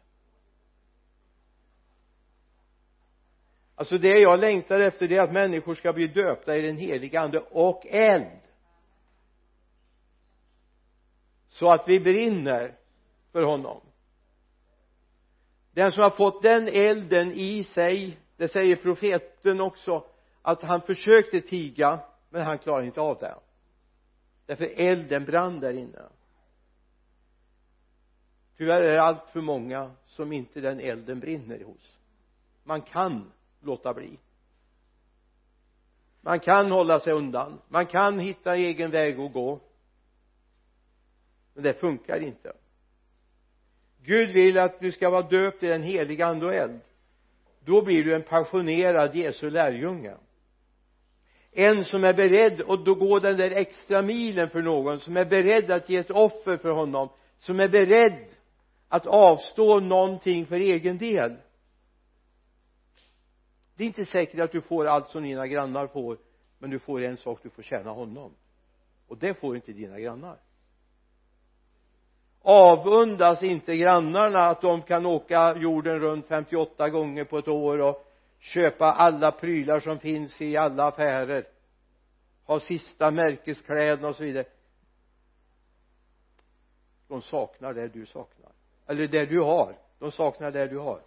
Alltså 3.78 3.98
det 3.98 4.20
jag 4.20 4.40
längtar 4.40 4.80
efter 4.80 5.08
det 5.08 5.18
är 5.18 5.22
att 5.22 5.34
människor 5.34 5.76
ska 5.76 5.94
bli 5.94 6.08
döpta 6.08 6.58
i 6.58 6.62
den 6.62 6.78
helige 6.78 7.20
ande 7.20 7.40
och 7.40 7.86
eld. 7.86 8.40
Så 11.48 11.72
att 11.72 11.88
vi 11.88 12.00
brinner 12.00 12.78
för 13.32 13.44
honom. 13.44 13.82
Den 15.72 15.92
som 15.92 16.04
har 16.04 16.10
fått 16.10 16.44
den 16.44 16.68
elden 16.68 17.32
i 17.32 17.64
sig 17.64 18.18
det 18.38 18.48
säger 18.48 18.76
profeten 18.76 19.62
också 19.62 20.06
att 20.42 20.64
han 20.64 20.82
försökte 20.82 21.42
tiga 21.42 22.00
men 22.30 22.42
han 22.42 22.58
klarade 22.58 22.86
inte 22.86 23.02
av 23.02 23.18
det. 23.20 23.36
Därför 24.46 24.72
elden 24.76 25.26
brann 25.26 25.60
där 25.60 25.74
inne. 25.74 26.02
Tyvärr 28.58 28.82
är 28.82 28.94
det 28.94 29.02
allt 29.02 29.30
för 29.30 29.42
många 29.42 29.92
som 30.06 30.32
inte 30.34 30.62
den 30.62 30.80
elden 30.80 31.20
brinner 31.20 31.64
hos. 31.64 31.98
Man 32.64 32.82
kan 32.82 33.32
låta 33.68 33.94
bli. 33.94 34.20
Man 36.22 36.40
kan 36.40 36.72
hålla 36.72 37.00
sig 37.00 37.14
undan. 37.14 37.62
Man 37.68 37.86
kan 37.86 38.20
hitta 38.20 38.56
egen 38.56 38.92
väg 38.92 39.20
att 39.20 39.34
gå. 39.34 39.60
Men 41.54 41.64
det 41.64 41.74
funkar 41.74 42.20
inte. 42.20 42.54
Gud 44.04 44.32
vill 44.32 44.58
att 44.58 44.80
du 44.80 44.92
ska 44.92 45.10
vara 45.10 45.22
döpt 45.22 45.64
i 45.64 45.68
den 45.68 45.84
heliga 45.84 46.26
ande 46.26 46.46
och 46.46 46.54
eld. 46.54 46.80
Då 47.60 47.82
blir 47.82 48.04
du 48.04 48.16
en 48.16 48.24
passionerad 48.24 49.16
Jesu 49.16 49.50
lärjunge. 49.50 50.16
En 51.52 51.86
som 51.86 52.04
är 52.04 52.14
beredd 52.14 52.62
att 52.62 52.86
då 52.86 52.96
gå 52.96 53.20
den 53.20 53.38
där 53.38 53.52
extra 53.52 54.02
milen 54.02 54.50
för 54.50 54.62
någon 54.62 55.00
som 55.00 55.18
är 55.18 55.26
beredd 55.26 55.72
att 55.72 55.90
ge 55.90 55.98
ett 55.98 56.12
offer 56.12 56.58
för 56.58 56.70
honom 56.70 57.10
som 57.38 57.60
är 57.60 57.70
beredd 57.70 58.26
att 58.88 59.08
avstå 59.08 59.80
någonting 59.80 60.46
för 60.46 60.56
egen 60.56 60.98
del 60.98 61.36
det 63.78 63.84
är 63.84 63.88
inte 63.88 64.06
säkert 64.06 64.40
att 64.40 64.52
du 64.52 64.62
får 64.62 64.86
allt 64.86 65.10
som 65.10 65.24
dina 65.24 65.48
grannar 65.48 65.88
får 65.88 66.18
men 66.60 66.70
du 66.70 66.80
får 66.80 67.02
en 67.02 67.18
sak 67.18 67.40
du 67.44 67.50
får 67.50 67.64
tjäna 67.64 67.92
honom. 67.92 68.36
Och 69.08 69.18
det 69.18 69.34
får 69.34 69.56
inte 69.56 69.74
dina 69.74 70.00
grannar. 70.00 70.38
Avundas 72.42 73.44
inte 73.44 73.78
grannarna 73.78 74.40
att 74.40 74.62
de 74.62 74.82
kan 74.82 75.06
åka 75.06 75.58
jorden 75.58 76.00
runt 76.00 76.28
58 76.28 76.90
gånger 76.90 77.24
på 77.24 77.38
ett 77.38 77.48
år 77.48 77.82
och 77.82 78.14
köpa 78.40 78.86
alla 78.92 79.32
prylar 79.32 79.80
som 79.80 80.00
finns 80.00 80.42
i 80.42 80.58
alla 80.58 80.88
affärer. 80.88 81.48
Ha 82.46 82.60
sista 82.60 83.12
märkeskläderna 83.12 84.08
och 84.08 84.16
så 84.16 84.24
vidare. 84.24 84.46
De 87.08 87.22
saknar 87.22 87.74
det 87.74 87.88
du 87.88 88.06
saknar. 88.06 88.52
Eller 88.88 89.08
det 89.08 89.26
du 89.26 89.40
har. 89.40 89.78
De 90.00 90.12
saknar 90.12 90.52
det 90.52 90.68
du 90.68 90.78
har 90.78 91.02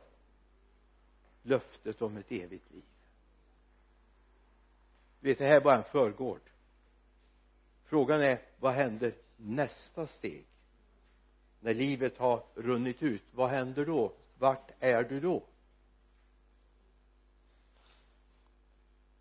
löftet 1.43 2.03
om 2.03 2.17
ett 2.17 2.33
evigt 2.33 2.71
liv. 2.71 2.85
Du 5.21 5.29
vet 5.29 5.39
det 5.39 5.47
här 5.47 5.57
är 5.57 5.61
bara 5.61 5.77
en 5.77 5.85
förgård. 5.85 6.41
Frågan 7.85 8.23
är 8.23 8.43
vad 8.59 8.73
händer 8.73 9.15
nästa 9.37 10.07
steg? 10.07 10.47
När 11.61 11.75
livet 11.75 12.19
har 12.19 12.45
runnit 12.55 13.03
ut 13.03 13.23
vad 13.33 13.51
händer 13.51 13.87
då? 13.87 14.13
Vart 14.39 14.71
är 14.81 15.03
du 15.03 15.21
då? 15.21 15.45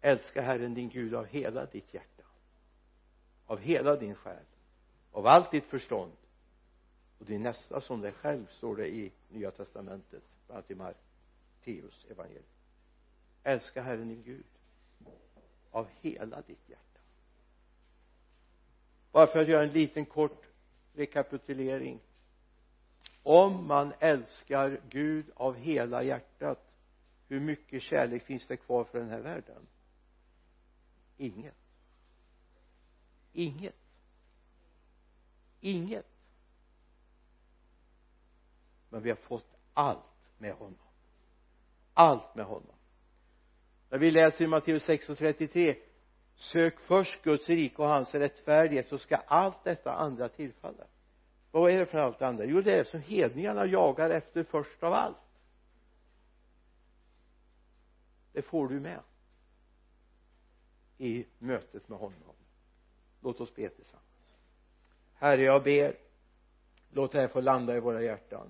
Älska 0.02 0.42
Herren 0.42 0.74
din 0.74 0.90
Gud 0.90 1.16
av 1.16 1.26
hela 1.26 1.66
ditt 1.66 1.94
hjärta 1.94 2.20
av 3.50 3.60
hela 3.60 3.96
din 3.96 4.16
själ 4.16 4.46
av 5.12 5.28
allt 5.28 5.52
ditt 5.52 5.66
förstånd. 5.66 6.12
Och 7.20 7.26
din 7.26 7.44
nästa 7.44 7.82
som 7.82 8.02
dig 8.02 8.12
själv 8.12 8.46
står 8.52 8.76
det 8.76 8.88
i 8.88 9.12
nya 9.30 9.52
testamentet 9.52 10.24
bland 10.48 10.58
annat 10.58 10.72
i 10.72 10.76
Mark. 10.76 10.98
Matteus 11.60 12.06
evangelium. 12.10 12.44
Älska 13.44 13.82
Herren 13.82 14.08
din 14.08 14.24
Gud 14.24 14.46
av 15.72 15.88
hela 16.02 16.42
ditt 16.42 16.70
hjärta. 16.70 17.00
Bara 19.12 19.28
för 19.28 19.40
att 19.40 19.48
göra 19.48 19.64
en 19.64 19.72
liten 19.72 20.06
kort 20.06 20.46
rekapitulering. 20.94 22.00
Om 23.24 23.68
man 23.68 23.94
älskar 24.00 24.82
Gud 24.90 25.32
av 25.36 25.56
hela 25.56 26.04
hjärtat 26.04 26.60
hur 27.28 27.40
mycket 27.40 27.84
kärlek 27.84 28.24
finns 28.24 28.48
det 28.48 28.58
kvar 28.58 28.84
för 28.84 29.00
den 29.00 29.10
här 29.10 29.20
världen? 29.20 29.68
Inget. 31.18 31.56
Inget. 33.34 33.76
Inget. 35.60 36.06
Men 38.90 39.02
vi 39.02 39.10
har 39.10 39.18
fått 39.18 39.56
allt 39.74 40.00
med 40.38 40.54
honom 40.54 40.89
allt 42.00 42.36
med 42.36 42.46
honom. 42.46 42.76
När 43.90 43.98
vi 43.98 44.12
läser 44.12 44.44
i 44.44 44.48
Matteus 44.48 44.84
6 44.84 45.10
och 45.10 45.18
33 45.18 45.76
sök 46.36 46.80
först 46.80 47.24
Guds 47.24 47.50
rike 47.50 47.82
och 47.82 47.88
hans 47.88 48.16
rättfärdighet 48.16 48.88
så 48.88 48.98
ska 48.98 49.16
allt 49.16 49.64
detta 49.64 49.94
andra 49.94 50.30
tillfalla. 50.30 50.84
Vad 51.52 51.72
är 51.72 51.78
det 51.78 51.86
för 51.86 51.98
allt 51.98 52.20
det 52.20 52.28
andra? 52.28 52.46
Jo 52.46 52.62
det 52.62 52.72
är 52.72 52.78
det 52.78 52.86
som 52.86 53.02
hedningarna 53.02 53.66
jagar 53.66 54.10
efter 54.10 54.44
först 54.44 54.84
av 54.84 54.94
allt. 54.94 55.18
Det 58.34 58.42
får 58.42 58.68
du 58.68 58.80
med 58.80 59.00
i 60.98 61.26
mötet 61.40 61.90
med 61.90 62.00
honom. 62.00 62.36
Låt 63.22 63.40
oss 63.40 63.56
be 63.56 63.70
tillsammans. 63.70 64.36
Herre 65.14 65.42
jag 65.42 65.64
ber 65.64 65.98
låt 66.92 67.12
det 67.12 67.20
här 67.20 67.28
få 67.28 67.42
landa 67.42 67.78
i 67.78 67.80
våra 67.80 68.02
hjärtan. 68.02 68.50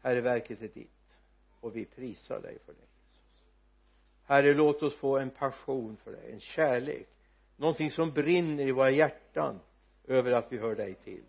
Herre 0.00 0.20
verket 0.20 0.62
är 0.62 0.68
ditt 0.68 0.97
och 1.60 1.76
vi 1.76 1.84
prisar 1.84 2.40
dig 2.40 2.58
för 2.66 2.72
det 2.72 2.78
Jesus. 2.78 3.42
Herre 4.24 4.54
låt 4.54 4.82
oss 4.82 4.96
få 4.96 5.18
en 5.18 5.30
passion 5.30 5.96
för 5.96 6.12
dig 6.12 6.32
en 6.32 6.40
kärlek. 6.40 7.08
Någonting 7.56 7.90
som 7.90 8.10
brinner 8.10 8.66
i 8.66 8.72
våra 8.72 8.90
hjärtan 8.90 9.60
över 10.04 10.32
att 10.32 10.52
vi 10.52 10.58
hör 10.58 10.74
dig 10.74 10.94
till. 10.94 11.24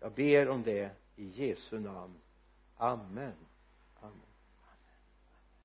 Jag 0.00 0.12
ber 0.12 0.48
om 0.48 0.62
det 0.62 0.90
i 1.16 1.24
Jesu 1.24 1.80
namn. 1.80 2.14
Amen. 2.76 3.34
Amen. 4.00 4.31